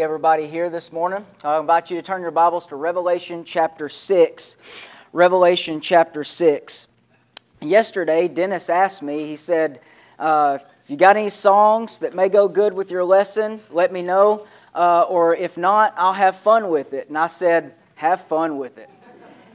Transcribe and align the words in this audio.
everybody 0.00 0.46
here 0.46 0.70
this 0.70 0.90
morning. 0.90 1.26
I 1.44 1.58
invite 1.58 1.90
you 1.90 1.96
to 1.98 2.02
turn 2.02 2.22
your 2.22 2.30
Bibles 2.30 2.66
to 2.66 2.76
Revelation 2.76 3.44
chapter 3.44 3.90
6. 3.90 4.56
Revelation 5.12 5.82
chapter 5.82 6.24
6. 6.24 6.86
Yesterday, 7.60 8.26
Dennis 8.26 8.70
asked 8.70 9.02
me, 9.02 9.26
he 9.26 9.36
said, 9.36 9.80
uh, 10.18 10.58
If 10.84 10.90
you 10.90 10.96
got 10.96 11.18
any 11.18 11.28
songs 11.28 11.98
that 11.98 12.14
may 12.14 12.30
go 12.30 12.48
good 12.48 12.72
with 12.72 12.90
your 12.90 13.04
lesson, 13.04 13.60
let 13.70 13.92
me 13.92 14.00
know. 14.00 14.46
Uh, 14.74 15.02
or 15.02 15.34
if 15.36 15.58
not, 15.58 15.92
I'll 15.98 16.14
have 16.14 16.36
fun 16.36 16.70
with 16.70 16.94
it. 16.94 17.08
And 17.08 17.18
I 17.18 17.26
said, 17.26 17.74
Have 17.96 18.22
fun 18.22 18.56
with 18.56 18.78
it. 18.78 18.88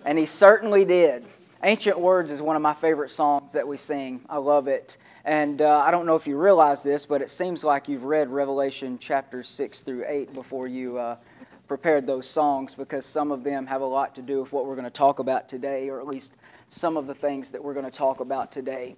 And 0.06 0.20
he 0.20 0.28
certainly 0.28 0.86
did. 0.86 1.26
Ancient 1.64 2.00
Words 2.00 2.30
is 2.30 2.40
one 2.40 2.56
of 2.56 2.62
my 2.62 2.76
favorite 2.76 3.10
songs 3.10 3.54
that 3.54 3.68
we 3.68 3.78
sing. 3.78 4.22
I 4.30 4.38
love 4.38 4.68
it. 4.68 4.98
And 5.26 5.60
uh, 5.60 5.80
I 5.80 5.90
don't 5.90 6.06
know 6.06 6.16
if 6.16 6.28
you 6.28 6.38
realize 6.38 6.84
this, 6.84 7.08
but 7.08 7.20
it 7.20 7.32
seems 7.32 7.64
like 7.64 7.88
you've 7.88 8.04
read 8.04 8.30
Revelation 8.30 9.00
chapters 9.00 9.50
6 9.50 9.82
through 9.82 10.06
8 10.08 10.36
before 10.36 10.68
you 10.68 11.00
uh, 11.00 11.16
prepared 11.68 12.06
those 12.06 12.30
songs 12.30 12.76
because 12.76 13.08
some 13.08 13.32
of 13.32 13.44
them 13.44 13.66
have 13.66 13.82
a 13.82 13.86
lot 13.86 14.14
to 14.16 14.22
do 14.22 14.40
with 14.40 14.54
what 14.54 14.68
we're 14.68 14.76
going 14.76 14.86
to 14.86 14.92
talk 14.92 15.18
about 15.18 15.50
today, 15.50 15.90
or 15.90 16.00
at 16.00 16.06
least 16.06 16.36
some 16.70 16.96
of 16.96 17.08
the 17.08 17.16
things 17.16 17.50
that 17.50 17.64
we're 17.64 17.74
going 17.74 17.86
to 17.86 17.92
talk 17.92 18.20
about 18.20 18.52
today. 18.52 18.96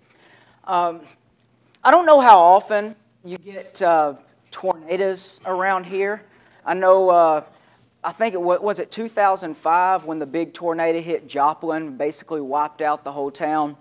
Um, 0.66 1.00
I 1.82 1.92
don't 1.92 2.06
know 2.06 2.20
how 2.20 2.40
often 2.40 2.94
you 3.24 3.38
get 3.38 3.82
uh, 3.82 4.16
tornadoes 4.52 5.40
around 5.46 5.86
here. 5.86 6.24
I 6.66 6.74
know, 6.74 7.10
uh, 7.10 7.44
I 8.04 8.12
think 8.14 8.34
it 8.34 8.42
was, 8.42 8.62
was 8.62 8.80
it 8.80 8.92
2005 8.92 10.06
when 10.06 10.18
the 10.20 10.26
big 10.26 10.54
tornado 10.54 11.00
hit 11.00 11.28
Joplin, 11.28 11.98
basically 11.98 12.42
wiped 12.42 12.82
out 12.82 13.04
the 13.04 13.12
whole 13.12 13.32
town. 13.32 13.76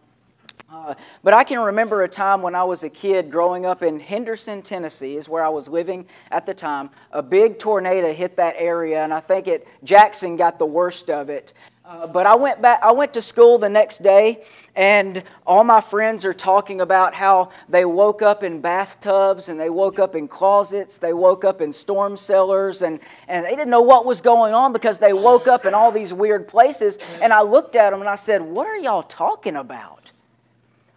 Uh, 0.71 0.95
but 1.23 1.33
I 1.33 1.45
can 1.45 1.61
remember 1.61 2.03
a 2.03 2.09
time 2.09 2.43
when 2.43 2.55
I 2.55 2.62
was 2.65 2.83
a 2.85 2.91
kid 2.91 3.31
growing 3.31 3.65
up 3.65 3.83
in 3.83 3.99
Henderson, 3.99 4.61
Tennessee, 4.61 5.17
is 5.17 5.27
where 5.29 5.43
I 5.43 5.49
was 5.49 5.67
living 5.67 6.05
at 6.31 6.45
the 6.45 6.53
time. 6.53 6.91
A 7.12 7.23
big 7.23 7.59
tornado 7.59 8.12
hit 8.12 8.37
that 8.37 8.55
area, 8.59 9.03
and 9.03 9.15
I 9.15 9.21
think 9.21 9.47
it 9.47 9.67
Jackson 9.83 10.37
got 10.37 10.59
the 10.59 10.67
worst 10.67 11.09
of 11.09 11.31
it. 11.31 11.55
Uh, 11.89 12.06
but 12.06 12.27
I 12.27 12.34
went 12.34 12.61
back. 12.61 12.81
I 12.83 12.92
went 12.92 13.14
to 13.14 13.22
school 13.22 13.56
the 13.56 13.70
next 13.70 14.03
day, 14.03 14.44
and 14.77 15.22
all 15.47 15.64
my 15.64 15.81
friends 15.81 16.27
are 16.27 16.34
talking 16.34 16.83
about 16.83 17.14
how 17.14 17.48
they 17.67 17.86
woke 17.86 18.20
up 18.20 18.42
in 18.42 18.61
bathtubs 18.61 19.48
and 19.48 19.58
they 19.58 19.70
woke 19.70 19.98
up 19.98 20.14
in 20.14 20.28
closets. 20.28 20.98
They 20.98 21.14
woke 21.14 21.47
up 21.47 21.62
in 21.62 21.72
storm 21.72 22.19
cellars, 22.19 22.83
and 22.83 23.00
and 23.27 23.47
they 23.47 23.53
didn't 23.53 23.70
know 23.70 23.80
what 23.80 24.05
was 24.05 24.20
going 24.20 24.53
on 24.53 24.75
because 24.75 24.98
they 24.98 25.14
woke 25.14 25.48
up 25.48 25.64
in 25.64 25.72
all 25.72 25.91
these 25.91 26.12
weird 26.12 26.47
places. 26.47 26.98
And 27.22 27.33
I 27.33 27.41
looked 27.41 27.75
at 27.75 27.89
them 27.89 28.00
and 28.00 28.11
I 28.11 28.17
said, 28.17 28.42
"What 28.42 28.67
are 28.67 28.77
y'all 28.77 29.02
talking 29.02 29.56
about?" 29.56 30.12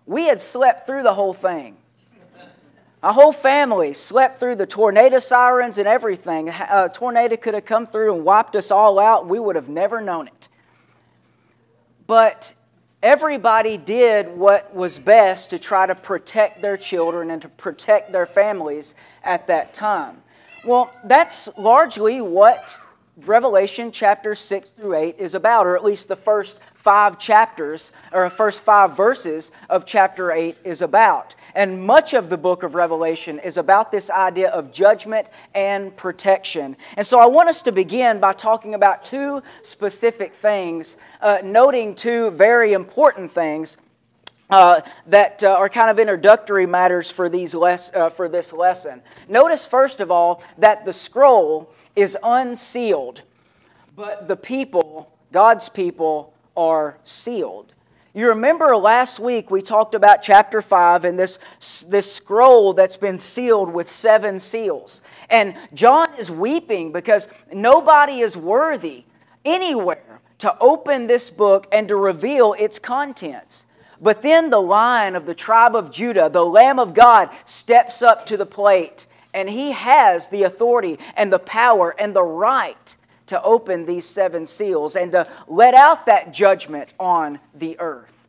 We 0.06 0.26
had 0.26 0.42
slept 0.42 0.86
through 0.86 1.04
the 1.04 1.14
whole 1.14 1.34
thing. 1.34 1.78
Our 3.02 3.14
whole 3.14 3.32
family 3.32 3.94
slept 3.94 4.42
through 4.42 4.58
the 4.58 4.68
tornado 4.68 5.20
sirens 5.20 5.78
and 5.78 5.88
everything. 5.88 6.50
A 6.50 6.90
tornado 6.94 7.38
could 7.38 7.54
have 7.54 7.66
come 7.66 7.86
through 7.86 8.14
and 8.14 8.26
wiped 8.26 8.58
us 8.58 8.72
all 8.72 9.00
out. 9.00 9.26
We 9.26 9.40
would 9.40 9.56
have 9.56 9.70
never 9.70 10.02
known 10.02 10.28
it. 10.28 10.50
But 12.12 12.54
everybody 13.02 13.78
did 13.78 14.28
what 14.36 14.76
was 14.76 15.00
best 15.00 15.52
to 15.52 15.58
try 15.58 15.86
to 15.86 15.96
protect 15.96 16.62
their 16.62 16.76
children 16.76 17.32
and 17.32 17.42
to 17.42 17.48
protect 17.48 18.12
their 18.12 18.26
families 18.26 18.96
at 19.24 19.48
that 19.48 19.74
time. 19.74 20.22
Well, 20.66 20.94
that's 21.06 21.48
largely 21.58 22.20
what 22.20 22.78
Revelation 23.16 23.94
chapter 23.94 24.36
6 24.36 24.72
through 24.72 24.94
8 24.94 25.20
is 25.20 25.36
about, 25.36 25.66
or 25.66 25.78
at 25.78 25.86
least 25.86 26.10
the 26.10 26.18
first 26.18 26.60
five 26.74 27.18
chapters, 27.18 27.94
or 28.12 28.30
first 28.30 28.60
five 28.60 28.98
verses 28.98 29.54
of 29.70 29.86
chapter 29.86 30.34
8 30.34 30.60
is 30.66 30.82
about. 30.82 31.34
And 31.56 31.86
much 31.86 32.14
of 32.14 32.30
the 32.30 32.38
book 32.38 32.64
of 32.64 32.76
Revelation 32.76 33.40
is 33.40 33.58
about 33.58 33.92
this 33.92 34.10
idea 34.10 34.50
of 34.50 34.72
judgment 34.72 35.30
and 35.54 35.96
protection. 35.96 36.78
And 36.98 37.06
so 37.06 37.20
I 37.20 37.28
want 37.28 37.50
us 37.50 37.62
to 37.64 37.72
begin 37.72 38.20
by 38.20 38.34
talking 38.34 38.74
about 38.74 39.04
two 39.04 39.42
specific 39.62 40.34
things, 40.34 40.98
uh, 41.22 41.40
noting 41.44 41.96
two 41.96 42.32
very 42.32 42.74
important 42.74 43.32
things. 43.32 43.78
Uh, 44.50 44.82
that 45.08 45.42
uh, 45.46 45.48
are 45.48 45.70
kind 45.70 45.90
of 45.90 45.98
introductory 45.98 46.66
matters 46.66 47.10
for, 47.10 47.30
these 47.30 47.56
les- 47.56 47.90
uh, 47.96 48.10
for 48.10 48.28
this 48.28 48.52
lesson. 48.52 49.02
Notice, 49.30 49.66
first 49.66 50.02
of 50.02 50.12
all, 50.12 50.44
that 50.58 50.84
the 50.84 50.92
scroll 50.92 51.74
is 51.96 52.18
unsealed, 52.22 53.22
but 53.96 54.28
the 54.28 54.36
people, 54.36 55.10
God's 55.32 55.70
people, 55.70 56.34
are 56.58 56.98
sealed. 57.06 57.74
You 58.14 58.28
remember 58.28 58.76
last 58.76 59.20
week 59.22 59.50
we 59.50 59.62
talked 59.62 59.96
about 59.96 60.22
chapter 60.22 60.62
5 60.62 61.06
and 61.06 61.18
this, 61.18 61.40
this 61.88 62.14
scroll 62.14 62.74
that's 62.74 62.98
been 62.98 63.18
sealed 63.18 63.72
with 63.72 63.90
seven 63.90 64.38
seals. 64.40 65.02
And 65.30 65.56
John 65.74 66.10
is 66.20 66.30
weeping 66.30 66.92
because 66.92 67.30
nobody 67.54 68.20
is 68.20 68.36
worthy 68.36 69.06
anywhere 69.46 70.20
to 70.40 70.58
open 70.60 71.08
this 71.08 71.32
book 71.32 71.68
and 71.72 71.88
to 71.88 71.96
reveal 71.96 72.54
its 72.60 72.80
contents. 72.80 73.66
But 74.02 74.22
then 74.22 74.50
the 74.50 74.60
lion 74.60 75.16
of 75.16 75.26
the 75.26 75.36
tribe 75.36 75.76
of 75.76 75.90
Judah, 75.90 76.30
the 76.30 76.46
Lamb 76.46 76.80
of 76.80 76.94
God, 76.94 77.30
steps 77.46 78.02
up 78.02 78.26
to 78.26 78.36
the 78.36 78.46
plate 78.46 79.06
and 79.34 79.50
he 79.50 79.72
has 79.72 80.28
the 80.28 80.44
authority 80.44 81.00
and 81.16 81.32
the 81.32 81.40
power 81.40 81.96
and 81.98 82.14
the 82.14 82.24
right 82.24 82.98
to 83.32 83.42
open 83.44 83.86
these 83.86 84.06
seven 84.06 84.46
seals 84.46 84.98
and 84.98 85.14
to 85.14 85.26
let 85.48 85.74
out 85.74 86.06
that 86.06 86.34
judgment 86.34 86.94
on 87.00 87.40
the 87.56 87.80
earth. 87.80 88.28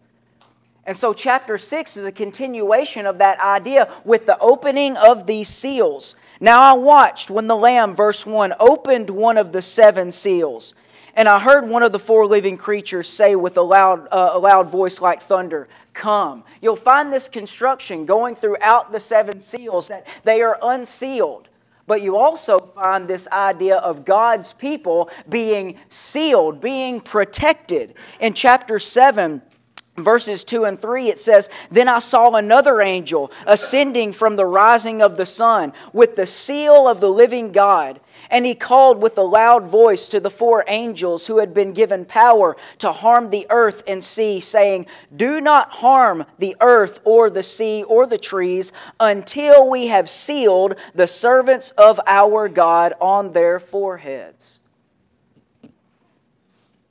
And 0.84 0.96
so, 0.96 1.12
chapter 1.12 1.58
6 1.58 1.96
is 1.96 2.04
a 2.04 2.12
continuation 2.12 3.04
of 3.04 3.18
that 3.18 3.40
idea 3.40 3.92
with 4.04 4.26
the 4.26 4.38
opening 4.38 4.96
of 4.96 5.26
these 5.26 5.48
seals. 5.48 6.14
Now, 6.40 6.60
I 6.60 6.72
watched 6.72 7.30
when 7.30 7.48
the 7.48 7.56
Lamb, 7.56 7.96
verse 7.96 8.24
1, 8.24 8.54
opened 8.60 9.10
one 9.10 9.38
of 9.38 9.50
the 9.50 9.60
seven 9.62 10.12
seals. 10.12 10.74
And 11.14 11.28
I 11.28 11.40
heard 11.40 11.68
one 11.68 11.82
of 11.82 11.90
the 11.90 11.98
four 11.98 12.24
living 12.26 12.56
creatures 12.56 13.08
say 13.08 13.34
with 13.34 13.56
a 13.56 13.62
loud, 13.62 14.06
uh, 14.12 14.30
a 14.34 14.38
loud 14.38 14.68
voice 14.70 15.00
like 15.00 15.20
thunder, 15.20 15.68
Come. 15.94 16.44
You'll 16.60 16.76
find 16.76 17.12
this 17.12 17.28
construction 17.28 18.06
going 18.06 18.36
throughout 18.36 18.92
the 18.92 19.00
seven 19.00 19.40
seals 19.40 19.88
that 19.88 20.06
they 20.22 20.42
are 20.42 20.58
unsealed. 20.62 21.48
But 21.86 22.02
you 22.02 22.16
also 22.16 22.58
find 22.74 23.08
this 23.08 23.28
idea 23.28 23.76
of 23.76 24.04
God's 24.04 24.52
people 24.52 25.10
being 25.28 25.78
sealed, 25.88 26.60
being 26.60 27.00
protected. 27.00 27.94
In 28.20 28.34
chapter 28.34 28.78
7, 28.78 29.42
verses 29.96 30.44
2 30.44 30.64
and 30.64 30.78
3, 30.78 31.08
it 31.08 31.18
says, 31.18 31.50
Then 31.70 31.88
I 31.88 31.98
saw 31.98 32.34
another 32.34 32.80
angel 32.80 33.32
ascending 33.46 34.12
from 34.12 34.36
the 34.36 34.46
rising 34.46 35.02
of 35.02 35.16
the 35.16 35.26
sun 35.26 35.72
with 35.92 36.16
the 36.16 36.26
seal 36.26 36.88
of 36.88 37.00
the 37.00 37.10
living 37.10 37.52
God. 37.52 38.00
And 38.32 38.46
he 38.46 38.54
called 38.54 39.02
with 39.02 39.18
a 39.18 39.22
loud 39.22 39.66
voice 39.66 40.08
to 40.08 40.18
the 40.18 40.30
four 40.30 40.64
angels 40.66 41.26
who 41.26 41.38
had 41.38 41.52
been 41.52 41.74
given 41.74 42.06
power 42.06 42.56
to 42.78 42.90
harm 42.90 43.28
the 43.28 43.46
earth 43.50 43.82
and 43.86 44.02
sea, 44.02 44.40
saying, 44.40 44.86
Do 45.14 45.38
not 45.38 45.70
harm 45.70 46.24
the 46.38 46.56
earth 46.62 47.00
or 47.04 47.28
the 47.28 47.42
sea 47.42 47.82
or 47.82 48.06
the 48.06 48.16
trees 48.16 48.72
until 48.98 49.68
we 49.68 49.88
have 49.88 50.08
sealed 50.08 50.76
the 50.94 51.06
servants 51.06 51.72
of 51.72 52.00
our 52.06 52.48
God 52.48 52.94
on 53.02 53.32
their 53.32 53.60
foreheads. 53.60 54.60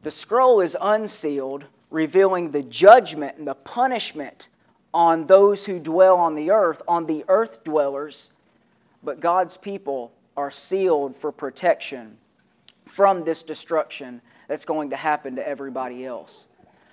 The 0.04 0.12
scroll 0.12 0.62
is 0.62 0.78
unsealed, 0.80 1.66
revealing 1.90 2.52
the 2.52 2.62
judgment 2.62 3.40
and 3.40 3.48
the 3.48 3.56
punishment 3.56 4.48
on 4.94 5.26
those 5.26 5.66
who 5.66 5.80
dwell 5.80 6.18
on 6.18 6.36
the 6.36 6.52
earth, 6.52 6.84
on 6.88 7.08
the 7.08 7.26
earth 7.28 7.64
dwellers. 7.64 8.30
But 9.02 9.20
God's 9.20 9.58
people 9.58 10.12
are 10.38 10.52
sealed 10.52 11.16
for 11.16 11.32
protection 11.32 12.18
from 12.86 13.24
this 13.24 13.44
destruction 13.44 14.22
that's 14.48 14.66
going 14.66 14.90
to 14.90 14.96
happen 14.96 15.36
to 15.36 15.48
everybody 15.48 16.06
else. 16.06 16.48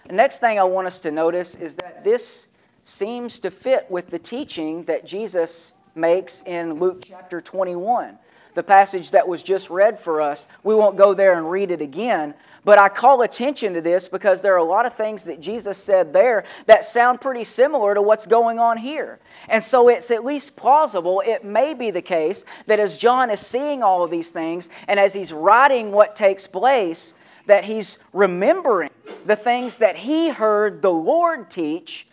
The 0.06 0.14
next 0.14 0.38
thing 0.38 0.58
I 0.58 0.64
want 0.64 0.86
us 0.86 1.00
to 1.00 1.10
notice 1.10 1.56
is 1.56 1.74
that 1.76 2.04
this 2.04 2.48
seems 2.82 3.40
to 3.40 3.50
fit 3.50 3.90
with 3.90 4.08
the 4.08 4.18
teaching 4.18 4.84
that 4.84 5.04
Jesus 5.04 5.74
makes 5.94 6.42
in 6.42 6.74
Luke 6.74 7.04
chapter 7.06 7.40
21 7.40 8.18
the 8.58 8.62
passage 8.64 9.12
that 9.12 9.28
was 9.28 9.44
just 9.44 9.70
read 9.70 9.96
for 9.96 10.20
us. 10.20 10.48
We 10.64 10.74
won't 10.74 10.96
go 10.96 11.14
there 11.14 11.38
and 11.38 11.48
read 11.48 11.70
it 11.70 11.80
again, 11.80 12.34
but 12.64 12.76
I 12.76 12.88
call 12.88 13.22
attention 13.22 13.72
to 13.74 13.80
this 13.80 14.08
because 14.08 14.40
there 14.40 14.52
are 14.54 14.56
a 14.56 14.64
lot 14.64 14.84
of 14.84 14.92
things 14.92 15.22
that 15.24 15.40
Jesus 15.40 15.78
said 15.78 16.12
there 16.12 16.44
that 16.66 16.82
sound 16.84 17.20
pretty 17.20 17.44
similar 17.44 17.94
to 17.94 18.02
what's 18.02 18.26
going 18.26 18.58
on 18.58 18.76
here. 18.76 19.20
And 19.48 19.62
so 19.62 19.88
it's 19.88 20.10
at 20.10 20.24
least 20.24 20.56
plausible, 20.56 21.22
it 21.24 21.44
may 21.44 21.72
be 21.72 21.92
the 21.92 22.02
case, 22.02 22.44
that 22.66 22.80
as 22.80 22.98
John 22.98 23.30
is 23.30 23.38
seeing 23.38 23.84
all 23.84 24.02
of 24.02 24.10
these 24.10 24.32
things 24.32 24.70
and 24.88 24.98
as 24.98 25.14
he's 25.14 25.32
writing 25.32 25.92
what 25.92 26.16
takes 26.16 26.48
place, 26.48 27.14
that 27.46 27.62
he's 27.62 28.00
remembering 28.12 28.90
the 29.24 29.36
things 29.36 29.78
that 29.78 29.94
he 29.94 30.30
heard 30.30 30.82
the 30.82 30.90
Lord 30.90 31.48
teach 31.48 32.07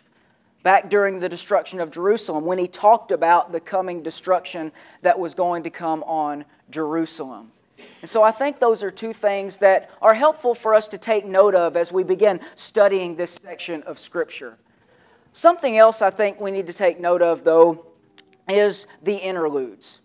back 0.66 0.90
during 0.90 1.20
the 1.20 1.28
destruction 1.28 1.78
of 1.78 1.92
Jerusalem 1.92 2.44
when 2.44 2.58
he 2.58 2.66
talked 2.66 3.12
about 3.12 3.52
the 3.52 3.60
coming 3.60 4.02
destruction 4.02 4.72
that 5.02 5.16
was 5.16 5.32
going 5.32 5.62
to 5.62 5.70
come 5.70 6.02
on 6.02 6.44
Jerusalem. 6.70 7.52
And 8.00 8.10
so 8.10 8.24
I 8.24 8.32
think 8.32 8.58
those 8.58 8.82
are 8.82 8.90
two 8.90 9.12
things 9.12 9.58
that 9.58 9.90
are 10.02 10.14
helpful 10.14 10.56
for 10.56 10.74
us 10.74 10.88
to 10.88 10.98
take 10.98 11.24
note 11.24 11.54
of 11.54 11.76
as 11.76 11.92
we 11.92 12.02
begin 12.02 12.40
studying 12.56 13.14
this 13.14 13.30
section 13.30 13.84
of 13.84 14.00
Scripture. 14.00 14.58
Something 15.30 15.78
else 15.78 16.02
I 16.02 16.10
think 16.10 16.40
we 16.40 16.50
need 16.50 16.66
to 16.66 16.72
take 16.72 16.98
note 16.98 17.22
of, 17.22 17.44
though, 17.44 17.86
is 18.48 18.88
the 19.04 19.14
interludes. 19.14 20.00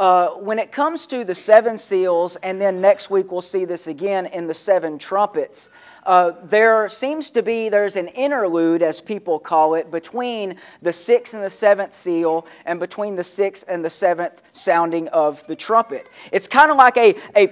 uh, 0.00 0.28
when 0.30 0.58
it 0.58 0.72
comes 0.72 1.06
to 1.06 1.24
the 1.24 1.34
seven 1.34 1.76
seals, 1.76 2.36
and 2.36 2.58
then 2.58 2.80
next 2.80 3.10
week 3.10 3.30
we'll 3.30 3.42
see 3.42 3.66
this 3.66 3.86
again 3.86 4.24
in 4.24 4.46
the 4.46 4.54
seven 4.54 4.98
trumpets, 4.98 5.70
uh, 6.04 6.32
there 6.44 6.88
seems 6.88 7.30
to 7.30 7.42
be 7.42 7.68
there's 7.68 7.96
an 7.96 8.08
interlude 8.08 8.82
as 8.82 9.00
people 9.00 9.38
call 9.38 9.74
it 9.74 9.90
between 9.90 10.56
the 10.82 10.92
sixth 10.92 11.34
and 11.34 11.42
the 11.42 11.50
seventh 11.50 11.94
seal 11.94 12.46
and 12.64 12.80
between 12.80 13.16
the 13.16 13.24
sixth 13.24 13.64
and 13.68 13.84
the 13.84 13.90
seventh 13.90 14.42
sounding 14.52 15.08
of 15.08 15.46
the 15.46 15.56
trumpet. 15.56 16.08
It's 16.32 16.48
kind 16.48 16.70
of 16.70 16.76
like 16.76 16.96
a, 16.96 17.14
a 17.36 17.48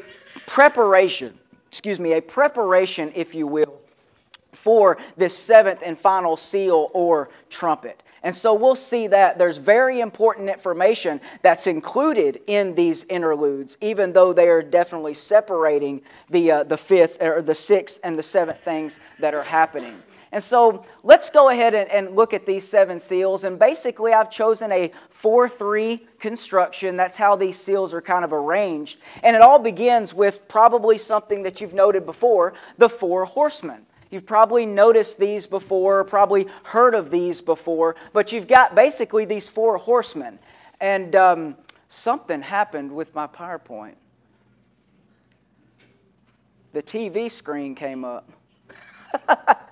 preparation 0.46 1.38
excuse 1.68 2.00
me 2.00 2.14
a 2.14 2.22
preparation 2.22 3.12
if 3.14 3.34
you 3.34 3.46
will 3.46 3.80
for 4.52 4.98
this 5.16 5.36
seventh 5.36 5.82
and 5.84 5.96
final 5.96 6.36
seal 6.36 6.90
or 6.94 7.28
trumpet 7.50 8.02
and 8.22 8.34
so 8.34 8.54
we'll 8.54 8.74
see 8.74 9.06
that 9.06 9.38
there's 9.38 9.58
very 9.58 10.00
important 10.00 10.48
information 10.48 11.20
that's 11.42 11.66
included 11.66 12.40
in 12.46 12.74
these 12.74 13.04
interludes, 13.04 13.78
even 13.80 14.12
though 14.12 14.32
they 14.32 14.48
are 14.48 14.62
definitely 14.62 15.14
separating 15.14 16.02
the, 16.30 16.50
uh, 16.50 16.64
the 16.64 16.76
fifth 16.76 17.22
or 17.22 17.42
the 17.42 17.54
sixth 17.54 18.00
and 18.02 18.18
the 18.18 18.22
seventh 18.22 18.62
things 18.64 18.98
that 19.20 19.34
are 19.34 19.42
happening. 19.42 20.02
And 20.30 20.42
so 20.42 20.84
let's 21.02 21.30
go 21.30 21.48
ahead 21.48 21.74
and, 21.74 21.90
and 21.90 22.14
look 22.14 22.34
at 22.34 22.44
these 22.44 22.66
seven 22.66 23.00
seals. 23.00 23.44
And 23.44 23.58
basically, 23.58 24.12
I've 24.12 24.30
chosen 24.30 24.70
a 24.72 24.92
4 25.10 25.48
3 25.48 26.06
construction. 26.18 26.96
That's 26.96 27.16
how 27.16 27.36
these 27.36 27.58
seals 27.58 27.94
are 27.94 28.02
kind 28.02 28.24
of 28.24 28.32
arranged. 28.32 28.98
And 29.22 29.34
it 29.34 29.42
all 29.42 29.58
begins 29.58 30.12
with 30.12 30.46
probably 30.48 30.98
something 30.98 31.44
that 31.44 31.60
you've 31.60 31.72
noted 31.72 32.04
before 32.04 32.54
the 32.76 32.88
four 32.88 33.24
horsemen. 33.24 33.86
You've 34.10 34.26
probably 34.26 34.64
noticed 34.64 35.19
these 35.19 35.46
before, 35.46 36.02
probably 36.05 36.46
heard 36.64 36.94
of 36.94 37.10
these 37.10 37.40
before, 37.43 37.96
but 38.12 38.32
you've 38.32 38.49
got 38.49 38.75
basically 38.75 39.26
these 39.26 39.49
four 39.49 39.76
horsemen. 39.76 40.38
And 40.81 41.14
um, 41.14 41.56
something 41.88 42.40
happened 42.40 42.90
with 42.90 43.14
my 43.14 43.26
PowerPoint. 43.26 43.94
The 46.72 46.82
TV 46.82 47.31
screen 47.31 47.75
came 47.75 48.05
up. 48.05 48.31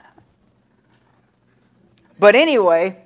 but 2.19 2.35
anyway, 2.35 2.99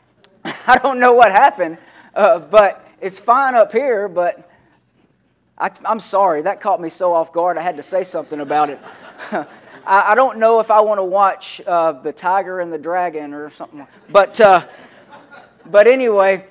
I 0.44 0.78
don't 0.78 1.00
know 1.00 1.12
what 1.12 1.32
happened, 1.32 1.78
uh, 2.14 2.38
but 2.38 2.86
it's 3.00 3.18
fine 3.18 3.54
up 3.54 3.72
here, 3.72 4.08
but 4.08 4.48
I, 5.58 5.70
am 5.84 6.00
sorry. 6.00 6.42
That 6.42 6.60
caught 6.60 6.80
me 6.80 6.88
so 6.88 7.12
off 7.12 7.32
guard, 7.32 7.58
I 7.58 7.62
had 7.62 7.76
to 7.76 7.82
say 7.82 8.04
something 8.04 8.40
about 8.40 8.70
it. 8.70 8.78
I, 9.90 10.12
I 10.12 10.14
don't 10.14 10.38
know 10.38 10.60
if 10.60 10.70
I 10.70 10.80
want 10.80 10.98
to 10.98 11.04
watch 11.04 11.60
uh, 11.66 11.92
The 11.92 12.12
Tiger 12.12 12.60
and 12.60 12.72
the 12.72 12.78
Dragon 12.78 13.34
or 13.34 13.50
something. 13.50 13.86
But, 14.08 14.40
uh, 14.40 14.64
but 15.66 15.88
anyway, 15.88 16.46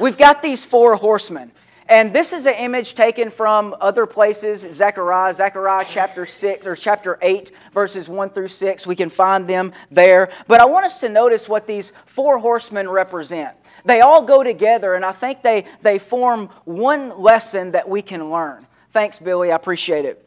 we've 0.00 0.18
got 0.18 0.42
these 0.42 0.64
four 0.64 0.96
horsemen. 0.96 1.52
And 1.88 2.12
this 2.12 2.32
is 2.32 2.46
an 2.46 2.54
image 2.54 2.94
taken 2.94 3.30
from 3.30 3.76
other 3.80 4.06
places, 4.06 4.62
Zechariah, 4.62 5.32
Zechariah 5.32 5.84
chapter 5.86 6.26
6 6.26 6.66
or 6.66 6.74
chapter 6.74 7.18
8, 7.22 7.52
verses 7.72 8.08
1 8.08 8.30
through 8.30 8.48
6. 8.48 8.86
We 8.86 8.96
can 8.96 9.10
find 9.10 9.46
them 9.46 9.72
there. 9.90 10.30
But 10.48 10.60
I 10.60 10.64
want 10.64 10.86
us 10.86 10.98
to 11.00 11.08
notice 11.08 11.48
what 11.48 11.66
these 11.66 11.92
four 12.06 12.38
horsemen 12.38 12.88
represent. 12.88 13.54
They 13.84 14.00
all 14.00 14.22
go 14.22 14.42
together, 14.42 14.94
and 14.94 15.04
I 15.04 15.12
think 15.12 15.42
they, 15.42 15.66
they 15.82 15.98
form 15.98 16.48
one 16.64 17.20
lesson 17.20 17.72
that 17.72 17.88
we 17.88 18.02
can 18.02 18.30
learn. 18.30 18.66
Thanks, 18.90 19.18
Billy. 19.18 19.52
I 19.52 19.56
appreciate 19.56 20.06
it. 20.06 20.23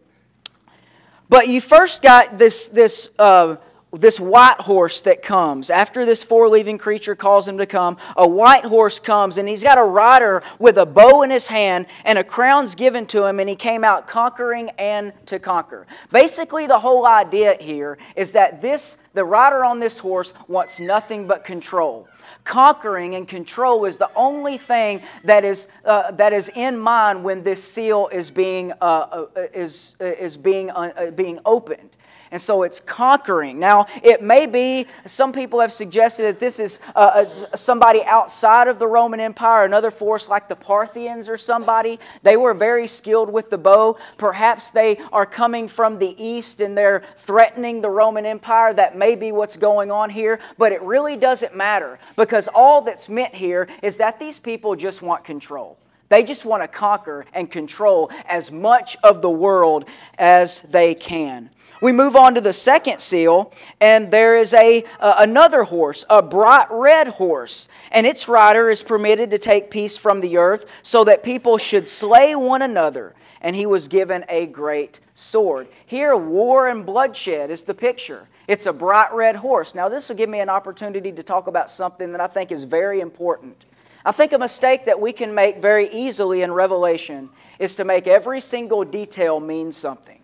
But 1.30 1.48
you 1.48 1.62
first 1.62 2.02
got 2.02 2.38
this, 2.38 2.68
this, 2.70 3.10
uh, 3.20 3.58
this 3.92 4.20
white 4.20 4.60
horse 4.60 5.02
that 5.02 5.22
comes. 5.22 5.70
After 5.70 6.06
this 6.06 6.24
four 6.24 6.50
living 6.50 6.78
creature 6.78 7.16
calls 7.16 7.48
him 7.48 7.58
to 7.58 7.66
come, 7.66 7.98
a 8.16 8.28
white 8.28 8.66
horse 8.66 9.00
comes, 9.00 9.38
and 9.38 9.48
he's 9.48 9.64
got 9.64 9.78
a 9.78 9.84
rider 9.84 10.44
with 10.60 10.78
a 10.78 10.86
bow 10.86 11.24
in 11.24 11.30
his 11.30 11.48
hand, 11.48 11.88
and 12.06 12.18
a 12.18 12.24
crown's 12.24 12.76
given 12.76 13.06
to 13.08 13.26
him, 13.26 13.40
and 13.40 13.50
he 13.50 13.56
came 13.56 13.84
out 13.84 14.08
conquering 14.08 14.70
and 14.78 15.14
to 15.26 15.40
conquer. 15.40 15.88
Basically, 16.12 16.68
the 16.68 16.80
whole 16.80 17.06
idea 17.06 17.58
here 17.60 17.98
is 18.16 18.34
that 18.34 18.62
this, 18.62 18.98
the 19.14 19.24
rider 19.24 19.64
on 19.64 19.80
this 19.80 20.00
horse 20.00 20.34
wants 20.48 20.80
nothing 20.80 21.28
but 21.28 21.44
control 21.44 22.08
conquering 22.48 23.16
and 23.16 23.28
control 23.28 23.84
is 23.86 23.98
the 23.98 24.10
only 24.16 24.58
thing 24.58 25.02
that 25.26 25.44
is, 25.44 25.68
uh, 25.86 26.12
that 26.12 26.32
is 26.32 26.50
in 26.56 26.80
mind 26.80 27.24
when 27.24 27.44
this 27.44 27.62
seal 27.62 28.10
is 28.12 28.32
being, 28.32 28.72
uh, 28.82 28.86
uh 28.86 29.26
is, 29.54 29.96
uh, 30.00 30.06
is 30.06 30.38
being, 30.38 30.72
uh, 30.72 31.12
being 31.14 31.40
opened. 31.46 31.90
And 32.32 32.42
so 32.42 32.64
it's 32.64 32.80
conquering. 32.80 33.60
Now, 33.60 33.88
it 34.04 34.22
may 34.22 34.46
be, 34.46 34.88
some 35.06 35.32
people 35.32 35.60
have 35.60 35.72
suggested 35.72 36.24
that 36.24 36.40
this 36.40 36.60
is 36.60 36.80
uh, 36.96 37.26
uh, 37.26 37.56
somebody 37.56 38.04
outside 38.04 38.68
of 38.68 38.80
the 38.80 38.88
Roman 38.88 39.20
Empire, 39.20 39.66
another 39.66 39.92
force 39.92 40.30
like 40.30 40.50
the 40.50 40.56
Parthians 40.56 41.30
or 41.30 41.38
somebody. 41.38 42.00
They 42.24 42.38
were 42.38 42.54
very 42.54 42.88
skilled 42.88 43.32
with 43.32 43.50
the 43.50 43.58
bow. 43.58 43.98
Perhaps 44.18 44.72
they 44.72 44.98
are 45.12 45.26
coming 45.26 45.68
from 45.68 46.00
the 46.00 46.16
east 46.24 46.62
and 46.62 46.78
they're 46.78 47.04
threatening 47.16 47.82
the 47.82 47.90
Roman 47.90 48.26
Empire. 48.26 48.74
That 48.74 48.98
may 48.98 49.16
be 49.16 49.32
what's 49.32 49.58
going 49.58 49.92
on 49.92 50.10
here, 50.10 50.40
but 50.58 50.72
it 50.72 50.82
really 50.82 51.16
doesn't 51.16 51.56
matter 51.56 52.00
because 52.16 52.48
all 52.48 52.82
that's 52.82 53.10
meant 53.10 53.34
here 53.34 53.68
is 53.82 53.98
that 53.98 54.20
these 54.20 54.40
people 54.40 54.76
just 54.76 55.02
want 55.02 55.24
control. 55.24 55.78
They 56.10 56.24
just 56.24 56.46
want 56.46 56.64
to 56.64 56.68
conquer 56.68 57.26
and 57.34 57.52
control 57.52 58.12
as 58.28 58.52
much 58.52 58.96
of 59.04 59.22
the 59.22 59.30
world 59.30 59.90
as 60.18 60.62
they 60.62 60.96
can. 60.96 61.50
We 61.80 61.92
move 61.92 62.16
on 62.16 62.34
to 62.36 62.42
the 62.42 62.54
second 62.54 63.00
seal, 63.00 63.54
and 63.80 64.10
there 64.10 64.36
is 64.36 64.54
a, 64.54 64.84
uh, 65.00 65.16
another 65.20 65.64
horse, 65.64 66.06
a 66.10 66.24
bright 66.24 66.68
red 66.72 67.08
horse, 67.08 67.68
and 67.92 68.08
its 68.08 68.28
rider 68.28 68.70
is 68.70 68.82
permitted 68.82 69.30
to 69.32 69.38
take 69.38 69.70
peace 69.70 69.98
from 69.98 70.20
the 70.20 70.38
earth 70.38 70.66
so 70.82 71.04
that 71.04 71.22
people 71.22 71.58
should 71.58 71.88
slay 71.88 72.36
one 72.36 72.64
another. 72.64 73.14
And 73.42 73.56
he 73.56 73.68
was 73.68 73.88
given 73.88 74.26
a 74.30 74.48
great 74.48 75.00
sword. 75.14 75.68
Here, 75.86 76.16
war 76.16 76.68
and 76.68 76.84
bloodshed 76.84 77.52
is 77.52 77.64
the 77.64 77.76
picture. 77.76 78.28
It's 78.48 78.66
a 78.66 78.74
bright 78.74 79.14
red 79.14 79.36
horse. 79.36 79.76
Now, 79.76 79.90
this 79.90 80.10
will 80.10 80.16
give 80.16 80.30
me 80.30 80.40
an 80.40 80.50
opportunity 80.50 81.12
to 81.12 81.22
talk 81.22 81.46
about 81.46 81.70
something 81.70 82.12
that 82.14 82.22
I 82.22 82.28
think 82.28 82.52
is 82.52 82.64
very 82.64 83.00
important. 83.00 83.66
I 84.04 84.12
think 84.12 84.34
a 84.34 84.40
mistake 84.40 84.86
that 84.86 85.00
we 85.00 85.12
can 85.12 85.36
make 85.36 85.62
very 85.62 85.90
easily 85.90 86.42
in 86.42 86.52
Revelation 86.52 87.30
is 87.60 87.76
to 87.76 87.84
make 87.84 88.08
every 88.08 88.42
single 88.42 88.84
detail 88.84 89.40
mean 89.40 89.72
something. 89.72 90.20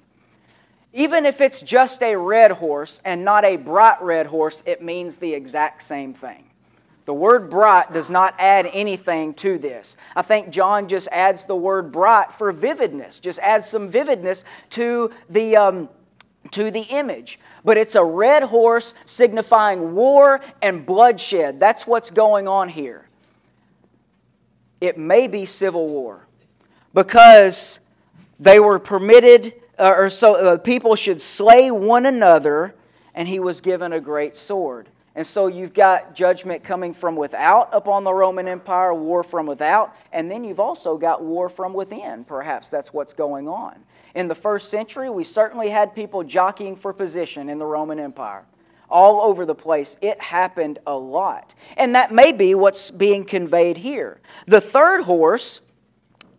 Even 0.94 1.25
if 1.25 1.42
it's 1.42 1.62
just 1.62 2.04
a 2.04 2.16
red 2.16 2.51
horse 2.51 3.01
and 3.04 3.25
not 3.25 3.44
a 3.44 3.56
bright 3.56 4.01
red 4.01 4.28
horse, 4.28 4.62
it 4.66 4.81
means 4.81 5.18
the 5.18 5.34
exact 5.34 5.81
same 5.81 6.13
thing. 6.13 6.45
The 7.06 7.13
word 7.13 7.50
bright 7.50 7.92
does 7.92 8.10
not 8.10 8.36
add 8.40 8.69
anything 8.72 9.34
to 9.36 9.57
this. 9.57 9.98
I 10.16 10.22
think 10.22 10.51
John 10.51 10.88
just 10.88 11.10
adds 11.12 11.45
the 11.45 11.56
word 11.56 11.92
bright 11.92 12.31
for 12.31 12.51
vividness, 12.51 13.19
just 13.19 13.40
adds 13.40 13.66
some 13.66 13.90
vividness 13.90 14.45
to 14.72 15.12
the. 15.30 15.57
Um, 15.57 15.90
to 16.52 16.69
the 16.69 16.81
image. 16.81 17.40
But 17.64 17.78
it's 17.78 17.95
a 17.95 18.04
red 18.04 18.44
horse 18.44 18.94
signifying 19.06 19.95
war 19.95 20.42
and 20.62 20.85
bloodshed. 20.85 21.59
That's 21.59 21.88
what's 21.88 22.12
going 22.12 22.47
on 22.47 22.68
here. 22.68 23.07
It 24.81 24.97
may 24.97 25.28
be 25.28 25.45
civil 25.45 25.88
war 25.88 26.28
because 26.94 27.80
they 28.40 28.59
were 28.59 28.78
permitted 28.78 29.54
uh, 29.83 29.94
or 29.97 30.09
so 30.09 30.35
uh, 30.35 30.57
people 30.57 30.95
should 30.95 31.19
slay 31.19 31.69
one 31.69 32.06
another, 32.06 32.73
and 33.13 33.28
he 33.28 33.40
was 33.40 33.59
given 33.59 33.92
a 33.92 33.99
great 33.99 34.33
sword. 34.33 34.87
And 35.16 35.28
so 35.28 35.47
you've 35.47 35.73
got 35.73 36.16
judgment 36.16 36.63
coming 36.63 36.94
from 36.94 37.18
without 37.18 37.69
upon 37.73 38.06
the 38.06 38.13
Roman 38.13 38.47
Empire, 38.47 38.94
war 38.94 39.23
from 39.23 39.45
without, 39.45 39.94
and 40.13 40.31
then 40.31 40.44
you've 40.45 40.61
also 40.61 40.97
got 40.97 41.21
war 41.21 41.49
from 41.49 41.73
within. 41.73 42.23
Perhaps 42.23 42.69
that's 42.69 42.94
what's 42.94 43.13
going 43.13 43.47
on. 43.47 43.75
In 44.16 44.30
the 44.30 44.35
first 44.35 44.69
century, 44.69 45.09
we 45.09 45.25
certainly 45.25 45.69
had 45.69 45.94
people 45.94 46.23
jockeying 46.23 46.78
for 46.78 46.94
position 46.94 47.49
in 47.49 47.59
the 47.59 47.66
Roman 47.66 47.99
Empire. 47.99 48.45
All 48.90 49.21
over 49.21 49.45
the 49.45 49.56
place. 49.56 49.97
It 50.02 50.21
happened 50.21 50.80
a 50.87 50.95
lot. 50.95 51.56
And 51.78 51.95
that 51.95 52.11
may 52.11 52.31
be 52.31 52.56
what's 52.56 52.90
being 52.90 53.25
conveyed 53.25 53.78
here. 53.78 54.21
The 54.45 54.61
third 54.61 55.04
horse 55.04 55.61